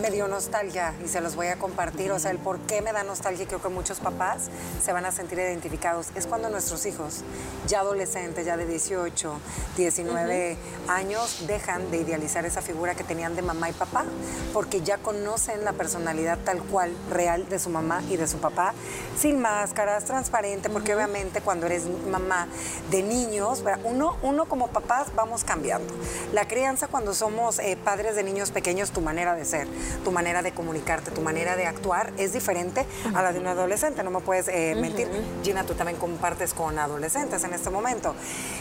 me 0.00 0.10
dio 0.10 0.28
nostalgia 0.28 0.94
y 1.04 1.08
se 1.08 1.20
los 1.20 1.36
voy 1.36 1.46
a 1.48 1.56
compartir. 1.56 2.10
O 2.12 2.18
sea, 2.18 2.30
el 2.30 2.38
por 2.38 2.58
qué 2.60 2.82
me 2.82 2.92
da 2.92 3.02
nostalgia 3.02 3.44
y 3.44 3.46
creo 3.46 3.62
que 3.62 3.68
muchos 3.68 4.00
papás 4.00 4.48
se 4.82 4.92
van 4.92 5.04
a 5.06 5.12
sentir 5.12 5.38
identificados. 5.38 6.08
Es 6.14 6.26
cuando 6.26 6.50
nuestros 6.50 6.86
hijos, 6.86 7.22
ya 7.66 7.80
adolescentes, 7.80 8.46
ya 8.46 8.56
de 8.56 8.66
18, 8.66 9.38
19 9.76 10.56
años, 10.88 11.46
dejan 11.46 11.90
de 11.90 11.98
idealizar 11.98 12.44
esa 12.44 12.62
figura 12.62 12.94
que 12.94 13.04
tenían 13.04 13.36
de 13.36 13.42
mamá 13.42 13.70
y 13.70 13.72
papá, 13.72 14.04
porque 14.52 14.82
ya 14.82 14.98
conocen 14.98 15.64
la 15.64 15.72
personalidad 15.72 16.38
tal 16.44 16.62
cual, 16.62 16.92
real 17.10 17.48
de 17.48 17.58
su 17.58 17.70
mamá 17.70 18.02
y 18.08 18.16
de 18.16 18.26
su 18.26 18.38
papá, 18.38 18.74
sin 19.18 19.40
máscaras, 19.40 20.04
transparente, 20.04 20.70
porque 20.70 20.94
obviamente 20.94 21.40
cuando 21.40 21.66
eres 21.66 21.84
mamá 22.10 22.48
de 22.90 23.02
niños, 23.02 23.62
uno, 23.84 24.16
uno 24.22 24.46
como 24.46 24.68
papás 24.68 25.08
vamos 25.14 25.44
cambiando. 25.44 25.94
La 26.32 26.48
crianza 26.48 26.88
cuando 26.88 27.14
somos 27.14 27.58
eh, 27.58 27.76
padres 27.82 28.16
de 28.16 28.22
niños 28.22 28.50
pequeños, 28.50 28.90
tu 28.90 29.00
manera 29.00 29.34
de 29.34 29.44
ser 29.44 29.68
tu 30.04 30.12
manera 30.12 30.42
de 30.42 30.52
comunicarte, 30.52 31.10
tu 31.10 31.20
manera 31.20 31.56
de 31.56 31.66
actuar 31.66 32.12
es 32.18 32.32
diferente 32.32 32.86
a 33.14 33.22
la 33.22 33.32
de 33.32 33.40
un 33.40 33.46
adolescente, 33.46 34.02
no 34.02 34.10
me 34.10 34.20
puedes 34.20 34.48
eh, 34.48 34.76
mentir. 34.80 35.08
Gina, 35.42 35.64
tú 35.64 35.74
también 35.74 35.98
compartes 35.98 36.54
con 36.54 36.78
adolescentes 36.78 37.44
en 37.44 37.52
este 37.52 37.70
momento. 37.70 38.14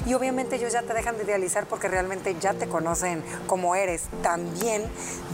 Y 0.06 0.14
obviamente 0.14 0.56
ellos 0.56 0.74
ya 0.74 0.82
te 0.82 0.94
dejan 0.94 1.18
de 1.18 1.24
idealizar 1.24 1.66
porque 1.68 1.88
realmente 1.88 2.36
ya 2.40 2.54
te 2.54 2.68
conocen 2.68 3.24
como 3.48 3.76
eres. 3.76 4.04
También 4.22 4.84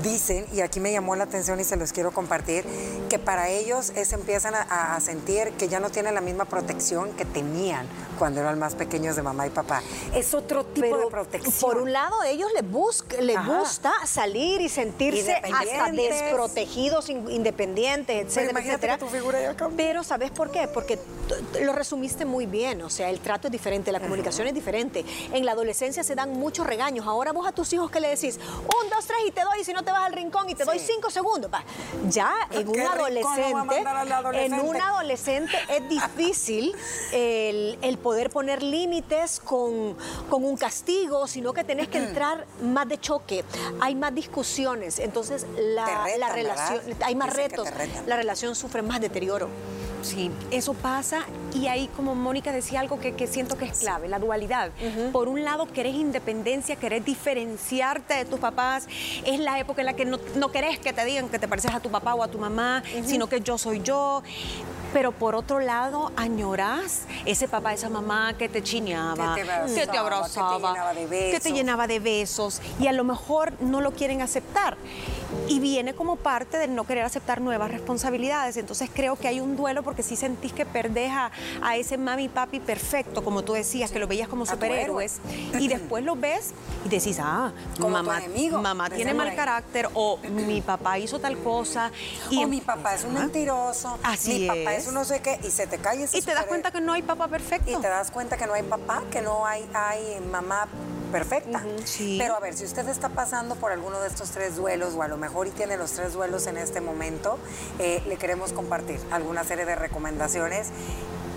dicen, 0.04 0.46
y 0.52 0.62
aquí 0.62 0.80
me 0.80 0.92
llamó 0.92 1.16
la 1.16 1.24
atención 1.26 1.60
y 1.60 1.64
se 1.64 1.76
los 1.76 1.92
quiero 1.92 2.12
compartir, 2.12 2.66
que 3.10 3.20
para 3.20 3.50
ellos 3.50 3.92
es, 3.96 4.14
empiezan 4.14 4.56
a, 4.56 5.00
sentir 5.02 5.52
que 5.54 5.68
ya 5.68 5.80
no 5.80 5.90
tienen 5.90 6.14
la 6.14 6.22
misma 6.22 6.46
protección 6.46 7.12
que 7.14 7.26
tenían 7.26 7.88
cuando 8.20 8.40
eran 8.40 8.60
más 8.60 8.76
pequeños 8.76 9.16
de 9.16 9.22
mamá 9.22 9.48
y 9.48 9.50
papá. 9.50 9.82
Es 10.14 10.34
otro 10.34 10.66
tipo 10.66 10.98
de 10.98 11.08
protección. 11.08 11.54
Por 11.60 11.82
un 11.82 11.92
lado, 11.92 12.22
ellos 12.24 12.50
les, 12.54 13.22
les 13.22 13.46
gusta 13.46 13.92
salir 14.06 14.62
y 14.62 14.70
sentirse 14.70 15.42
desprotegidos, 15.92 17.10
independientes, 17.10 18.26
etcétera, 18.26 18.60
etcétera. 18.60 19.00
Pero 19.76 20.04
¿sabes 20.04 20.32
por 20.32 20.52
qué? 20.52 20.68
Porque 20.68 21.00
lo 21.62 21.74
resumiste 21.74 22.26
muy 22.26 22.46
bien, 22.46 22.82
o 22.82 22.90
sea, 22.90 23.10
el 23.10 23.20
trato 23.20 23.48
es 23.48 23.52
diferente, 23.52 23.92
la 23.92 24.00
comunicación 24.00 24.48
es 24.48 24.54
diferente. 24.54 25.06
En 25.34 25.46
la 25.46 25.54
adolescencia 25.54 26.04
se 26.04 26.16
dan 26.16 26.34
muchos 26.34 26.66
regaños. 26.66 27.08
Ahora 27.08 27.32
vos 27.32 27.48
a 27.48 27.52
tus 27.52 27.72
hijos 27.74 27.90
que 27.92 28.00
le 28.00 28.10
decís, 28.10 28.38
un, 28.38 28.90
dos, 28.90 29.06
tres 29.06 29.20
y 29.28 29.32
te 29.32 29.42
doy, 29.42 29.62
y 29.62 29.64
si 29.64 29.74
no 29.74 29.84
te 29.84 29.92
vas 29.92 30.06
al 30.06 30.14
rincón 30.14 30.50
y 30.50 30.56
te 30.56 30.66
doy 30.66 30.80
cinco 30.80 31.10
segundos. 31.10 31.52
Ya 32.10 32.34
en 32.52 32.68
un 32.68 32.80
adolescente, 32.80 33.84
en 34.34 34.54
un 34.54 34.76
adolescente 34.76 35.58
es 35.70 35.88
difícil 35.90 36.76
el, 37.12 37.98
poder 38.02 38.30
poner 38.30 38.64
límites 38.64 39.40
con, 39.40 39.96
con 40.30 40.44
un 40.44 40.58
castigo, 40.58 41.28
sino 41.28 41.54
que 41.54 41.64
tenés 41.64 41.88
que 41.88 42.00
entrar 42.00 42.46
más 42.62 42.88
de 42.88 43.00
choque. 43.00 43.44
Hay 43.80 43.96
más 43.96 44.14
discusiones. 44.14 45.00
Entonces, 45.00 45.46
la, 45.62 46.34
relación, 46.34 46.82
hay 47.02 47.16
más 47.16 47.34
retos, 47.34 47.68
la 48.06 48.16
relación 48.16 48.56
sufre 48.56 48.82
más 48.82 49.00
deterioro. 49.00 49.50
Sí, 50.02 50.32
eso 50.50 50.74
pasa 50.74 51.26
y 51.54 51.68
ahí 51.68 51.88
como 51.96 52.16
Mónica 52.16 52.52
decía 52.52 52.80
algo 52.80 53.00
que, 53.00 53.28
siento 53.28 53.58
que 53.58 53.66
es 53.66 53.80
clave, 53.80 54.08
la 54.08 54.20
dualidad. 54.20 54.72
Por 55.12 55.28
un 55.28 55.44
lado 55.44 55.68
querés 55.68 55.96
independencia, 55.96 56.76
querés 56.76 57.06
diferenciarte 57.06 58.16
de 58.16 58.26
tus 58.26 58.40
papás, 58.40 58.88
es 59.26 59.40
la 59.40 59.60
época 59.60 59.82
en 59.82 59.86
la 59.86 59.94
que 59.94 60.06
no, 60.06 60.20
no 60.36 60.52
querés 60.52 60.80
que 60.80 60.94
te 60.94 61.06
digan 61.06 61.30
que 61.30 61.40
te 61.40 61.48
pareces 61.48 61.74
a 61.74 61.80
tu 61.80 61.92
papá 61.92 62.16
o 62.16 62.24
a 62.24 62.28
tu 62.28 62.40
mamá, 62.40 62.84
sino 63.06 63.28
que 63.28 63.42
yo 63.42 63.58
soy 63.58 63.82
yo. 63.82 64.24
Pero 64.94 65.14
por 65.14 65.36
otro 65.36 65.60
lado 65.60 66.12
añorás 66.18 67.04
ese 67.26 67.48
papá, 67.48 67.74
esa 67.74 67.90
mamá 67.90 68.34
que 68.38 68.50
te 68.50 68.62
chineaba, 68.62 69.36
que 69.36 69.44
te, 69.44 69.98
abrazaba, 69.98 70.92
que 71.10 71.40
te 71.42 71.54
llenaba 71.54 71.88
de 71.88 72.00
besos 72.00 72.62
y 72.78 72.88
a 72.88 72.92
lo 72.92 73.06
mejor 73.06 73.54
no 73.62 73.80
lo 73.80 73.92
quieren 73.92 74.22
aceptar. 74.22 74.78
Y 75.48 75.60
viene 75.60 75.94
como 75.94 76.16
parte 76.16 76.58
de 76.58 76.68
no 76.68 76.86
querer 76.86 77.04
aceptar 77.04 77.42
nuevas 77.42 77.72
responsabilidades. 77.72 78.58
Entonces 78.58 78.90
creo 78.94 79.16
que 79.16 79.28
hay 79.28 79.40
un 79.40 79.56
duelo 79.56 79.84
porque 79.84 80.04
si 80.04 80.16
sentís 80.16 80.54
que 80.54 80.66
perdés 80.66 81.12
a, 81.12 81.32
ese 81.76 81.98
mami 81.98 82.28
papi 82.28 82.60
perfecto, 82.60 83.24
como 83.24 83.44
tú 83.44 83.54
decías, 83.54 83.92
que 83.92 84.00
lo 84.00 84.08
veías 84.08 84.28
como 84.28 84.46
superhéroes, 84.46 85.20
y 85.60 85.68
después 85.68 86.04
lo 86.04 86.16
ves 86.16 86.52
y 86.86 86.90
decís, 86.90 87.18
ah, 87.20 87.52
mamá, 87.80 88.22
mamá 88.62 88.90
tiene 88.90 89.14
mal 89.14 89.36
carácter, 89.36 89.90
o 89.94 90.18
mi 90.30 90.62
papá 90.62 91.00
hizo 91.00 91.20
tal 91.20 91.38
cosa. 91.38 91.92
Y 92.30 92.44
o 92.44 92.48
mi 92.48 92.62
papá 92.62 92.96
es 92.96 93.04
un 93.04 93.14
mentiroso. 93.14 93.98
Así 94.04 94.40
mi 94.40 94.48
papá 94.48 94.76
es 94.76 94.92
no 94.92 95.06
sé 95.06 95.22
qué, 95.22 95.40
y 95.44 95.52
se 95.52 95.68
te 95.68 95.78
cae 95.78 96.08
Y 96.12 96.22
te 96.22 96.34
das 96.34 96.46
cuenta 96.46 96.72
que 96.72 96.82
no 96.82 96.94
hay 96.94 97.02
papá 97.02 97.28
perfecto. 97.28 97.72
Y 97.72 97.76
te 97.76 97.88
das 97.88 98.12
cuenta 98.12 98.38
que 98.38 98.48
no 98.48 98.54
hay 98.54 98.64
papá, 98.64 99.04
que 99.12 99.22
no 99.22 99.46
hay, 99.46 99.68
hay 99.74 100.20
mamá 100.32 100.68
perfecta. 101.12 101.64
Pero 102.18 102.36
a 102.36 102.40
ver, 102.40 102.56
si 102.56 102.66
usted 102.66 102.88
está 102.90 103.10
pasando 103.10 103.56
por 103.56 103.72
alguno 103.72 104.00
de 104.00 104.08
estos 104.08 104.32
tres 104.32 104.56
duelos, 104.56 104.94
o 104.96 105.04
a 105.04 105.08
lo 105.08 105.18
mejor 105.18 105.48
y 105.48 105.52
tiene 105.52 105.78
los 105.78 105.92
tres 105.92 106.14
duelos 106.14 106.48
en 106.48 106.58
este 106.58 106.82
momento, 106.82 107.38
eh, 107.80 108.02
le 108.08 108.18
queremos 108.18 108.54
compartir 108.54 109.00
alguna 109.12 109.44
serie 109.44 109.66
de 109.66 109.76
recomendaciones 109.76 110.70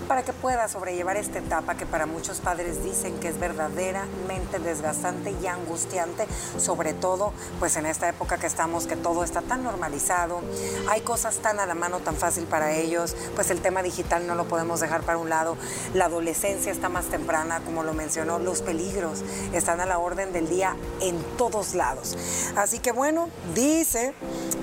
para 0.07 0.23
que 0.23 0.33
pueda 0.33 0.67
sobrellevar 0.67 1.17
esta 1.17 1.39
etapa 1.39 1.75
que 1.75 1.85
para 1.85 2.05
muchos 2.05 2.39
padres 2.39 2.83
dicen 2.83 3.19
que 3.19 3.27
es 3.27 3.39
verdaderamente 3.39 4.59
desgastante 4.59 5.33
y 5.41 5.47
angustiante, 5.47 6.25
sobre 6.57 6.93
todo 6.93 7.33
pues 7.59 7.75
en 7.77 7.85
esta 7.85 8.07
época 8.07 8.37
que 8.37 8.47
estamos, 8.47 8.87
que 8.87 8.95
todo 8.95 9.23
está 9.23 9.41
tan 9.41 9.63
normalizado, 9.63 10.41
hay 10.89 11.01
cosas 11.01 11.37
tan 11.37 11.59
a 11.59 11.65
la 11.65 11.75
mano, 11.75 11.99
tan 11.99 12.15
fácil 12.15 12.45
para 12.45 12.71
ellos, 12.73 13.15
pues 13.35 13.49
el 13.49 13.61
tema 13.61 13.83
digital 13.83 14.27
no 14.27 14.35
lo 14.35 14.45
podemos 14.47 14.79
dejar 14.79 15.01
para 15.01 15.17
un 15.17 15.29
lado, 15.29 15.57
la 15.93 16.05
adolescencia 16.05 16.71
está 16.71 16.89
más 16.89 17.05
temprana, 17.05 17.61
como 17.65 17.83
lo 17.83 17.93
mencionó, 17.93 18.39
los 18.39 18.61
peligros 18.61 19.23
están 19.53 19.81
a 19.81 19.85
la 19.85 19.97
orden 19.97 20.33
del 20.33 20.47
día 20.49 20.75
en 21.01 21.21
todos 21.37 21.75
lados. 21.75 22.17
Así 22.55 22.79
que 22.79 22.91
bueno, 22.91 23.29
dice 23.53 24.13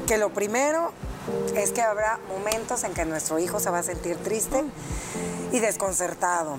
que 0.06 0.18
lo 0.18 0.32
primero 0.32 0.92
es 1.56 1.72
que 1.72 1.82
habrá 1.82 2.18
momentos 2.28 2.84
en 2.84 2.94
que 2.94 3.04
nuestro 3.04 3.38
hijo 3.38 3.60
se 3.60 3.70
va 3.70 3.78
a 3.78 3.82
sentir 3.82 4.16
triste 4.16 4.64
y 5.52 5.60
desconcertado. 5.60 6.58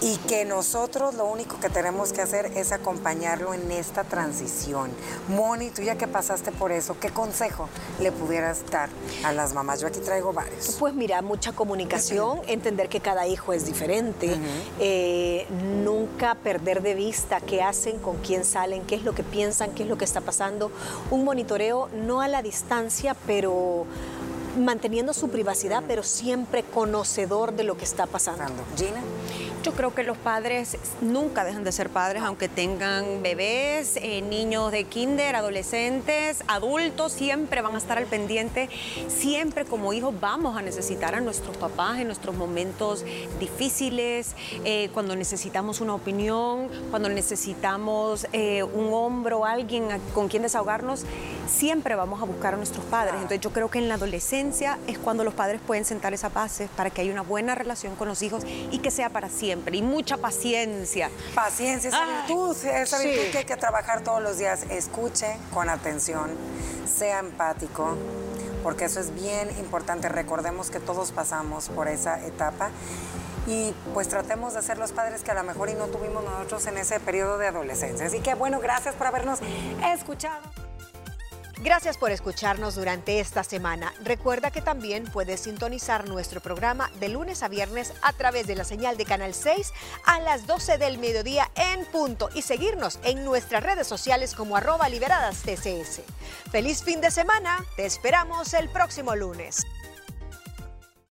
Y 0.00 0.16
que 0.28 0.44
nosotros 0.44 1.14
lo 1.14 1.26
único 1.26 1.58
que 1.60 1.70
tenemos 1.70 2.12
que 2.12 2.20
hacer 2.20 2.46
es 2.56 2.72
acompañarlo 2.72 3.54
en 3.54 3.70
esta 3.70 4.04
transición. 4.04 4.90
Moni, 5.28 5.70
tú 5.70 5.82
ya 5.82 5.96
que 5.96 6.06
pasaste 6.06 6.52
por 6.52 6.72
eso, 6.72 6.98
¿qué 7.00 7.10
consejo 7.10 7.68
le 8.00 8.12
pudieras 8.12 8.62
dar 8.70 8.90
a 9.24 9.32
las 9.32 9.54
mamás? 9.54 9.80
Yo 9.80 9.86
aquí 9.86 10.00
traigo 10.00 10.32
varios. 10.32 10.76
Pues 10.78 10.94
mira, 10.94 11.22
mucha 11.22 11.52
comunicación, 11.52 12.40
entender 12.46 12.88
que 12.88 13.00
cada 13.00 13.26
hijo 13.26 13.52
es 13.52 13.64
diferente, 13.66 14.36
eh, 14.78 15.46
nunca 15.82 16.34
perder 16.34 16.82
de 16.82 16.94
vista 16.94 17.40
qué 17.40 17.62
hacen, 17.62 17.98
con 17.98 18.18
quién 18.18 18.44
salen, 18.44 18.82
qué 18.82 18.96
es 18.96 19.04
lo 19.04 19.14
que 19.14 19.22
piensan, 19.22 19.70
qué 19.72 19.84
es 19.84 19.88
lo 19.88 19.96
que 19.96 20.04
está 20.04 20.20
pasando. 20.20 20.70
Un 21.10 21.24
monitoreo 21.24 21.88
no 21.94 22.20
a 22.20 22.28
la 22.28 22.42
distancia, 22.42 23.16
pero 23.26 23.86
manteniendo 24.58 25.12
su 25.12 25.28
privacidad, 25.28 25.82
pero 25.86 26.02
siempre 26.02 26.62
conocedor 26.62 27.54
de 27.54 27.64
lo 27.64 27.76
que 27.76 27.84
está 27.84 28.06
pasando. 28.06 28.62
Gina. 28.76 29.02
Yo 29.64 29.72
creo 29.72 29.94
que 29.94 30.02
los 30.02 30.18
padres 30.18 30.76
nunca 31.00 31.42
dejan 31.42 31.64
de 31.64 31.72
ser 31.72 31.88
padres, 31.88 32.22
aunque 32.22 32.50
tengan 32.50 33.22
bebés, 33.22 33.96
eh, 33.96 34.20
niños 34.20 34.70
de 34.70 34.84
kinder, 34.84 35.34
adolescentes, 35.36 36.44
adultos, 36.48 37.12
siempre 37.12 37.62
van 37.62 37.74
a 37.74 37.78
estar 37.78 37.96
al 37.96 38.04
pendiente. 38.04 38.68
Siempre 39.08 39.64
como 39.64 39.94
hijos 39.94 40.14
vamos 40.20 40.58
a 40.58 40.60
necesitar 40.60 41.14
a 41.14 41.22
nuestros 41.22 41.56
papás 41.56 41.98
en 41.98 42.08
nuestros 42.08 42.36
momentos 42.36 43.06
difíciles, 43.40 44.34
eh, 44.66 44.90
cuando 44.92 45.16
necesitamos 45.16 45.80
una 45.80 45.94
opinión, 45.94 46.68
cuando 46.90 47.08
necesitamos 47.08 48.26
eh, 48.34 48.62
un 48.64 48.92
hombro, 48.92 49.46
alguien 49.46 49.88
con 50.12 50.28
quien 50.28 50.42
desahogarnos, 50.42 51.06
siempre 51.46 51.94
vamos 51.94 52.20
a 52.20 52.26
buscar 52.26 52.52
a 52.52 52.58
nuestros 52.58 52.84
padres. 52.84 53.14
Entonces 53.14 53.40
yo 53.40 53.50
creo 53.50 53.70
que 53.70 53.78
en 53.78 53.88
la 53.88 53.94
adolescencia 53.94 54.78
es 54.86 54.98
cuando 54.98 55.24
los 55.24 55.32
padres 55.32 55.62
pueden 55.66 55.86
sentar 55.86 56.12
esa 56.12 56.28
base 56.28 56.68
para 56.76 56.90
que 56.90 57.00
haya 57.00 57.12
una 57.12 57.22
buena 57.22 57.54
relación 57.54 57.96
con 57.96 58.08
los 58.08 58.20
hijos 58.20 58.42
y 58.70 58.78
que 58.80 58.90
sea 58.90 59.08
para 59.08 59.30
siempre. 59.30 59.53
Y 59.72 59.82
mucha 59.82 60.16
paciencia. 60.16 61.10
Paciencia, 61.34 61.88
esa 61.88 62.06
virtud, 62.06 62.56
esa 62.64 62.98
virtud 62.98 63.32
que 63.32 63.38
hay 63.38 63.44
que 63.44 63.56
trabajar 63.56 64.02
todos 64.02 64.22
los 64.22 64.38
días. 64.38 64.64
Escuche 64.70 65.36
con 65.52 65.68
atención, 65.68 66.30
sea 66.86 67.20
empático, 67.20 67.96
porque 68.62 68.86
eso 68.86 69.00
es 69.00 69.14
bien 69.14 69.50
importante. 69.58 70.08
Recordemos 70.08 70.70
que 70.70 70.80
todos 70.80 71.12
pasamos 71.12 71.68
por 71.68 71.88
esa 71.88 72.24
etapa 72.26 72.70
y 73.46 73.74
pues 73.92 74.08
tratemos 74.08 74.54
de 74.54 74.62
ser 74.62 74.78
los 74.78 74.92
padres 74.92 75.22
que 75.22 75.30
a 75.30 75.34
lo 75.34 75.42
mejor 75.44 75.68
y 75.68 75.74
no 75.74 75.86
tuvimos 75.88 76.24
nosotros 76.24 76.66
en 76.66 76.78
ese 76.78 77.00
periodo 77.00 77.38
de 77.38 77.48
adolescencia. 77.48 78.06
Así 78.06 78.20
que 78.20 78.34
bueno, 78.34 78.60
gracias 78.60 78.94
por 78.94 79.06
habernos 79.06 79.40
escuchado. 79.92 80.63
Gracias 81.62 81.96
por 81.96 82.10
escucharnos 82.10 82.74
durante 82.74 83.20
esta 83.20 83.44
semana. 83.44 83.94
Recuerda 84.02 84.50
que 84.50 84.60
también 84.60 85.04
puedes 85.04 85.40
sintonizar 85.40 86.08
nuestro 86.08 86.40
programa 86.40 86.90
de 87.00 87.08
lunes 87.08 87.42
a 87.42 87.48
viernes 87.48 87.92
a 88.02 88.12
través 88.12 88.46
de 88.46 88.56
la 88.56 88.64
señal 88.64 88.96
de 88.96 89.04
Canal 89.04 89.34
6 89.34 89.72
a 90.04 90.20
las 90.20 90.46
12 90.46 90.78
del 90.78 90.98
mediodía 90.98 91.50
en 91.54 91.86
punto 91.86 92.28
y 92.34 92.42
seguirnos 92.42 92.98
en 93.04 93.24
nuestras 93.24 93.62
redes 93.62 93.86
sociales 93.86 94.34
como 94.34 94.56
arroba 94.56 94.88
liberadas 94.88 95.42
TCS. 95.42 96.02
Feliz 96.50 96.82
fin 96.82 97.00
de 97.00 97.10
semana, 97.10 97.64
te 97.76 97.86
esperamos 97.86 98.52
el 98.54 98.68
próximo 98.68 99.14
lunes. 99.14 99.64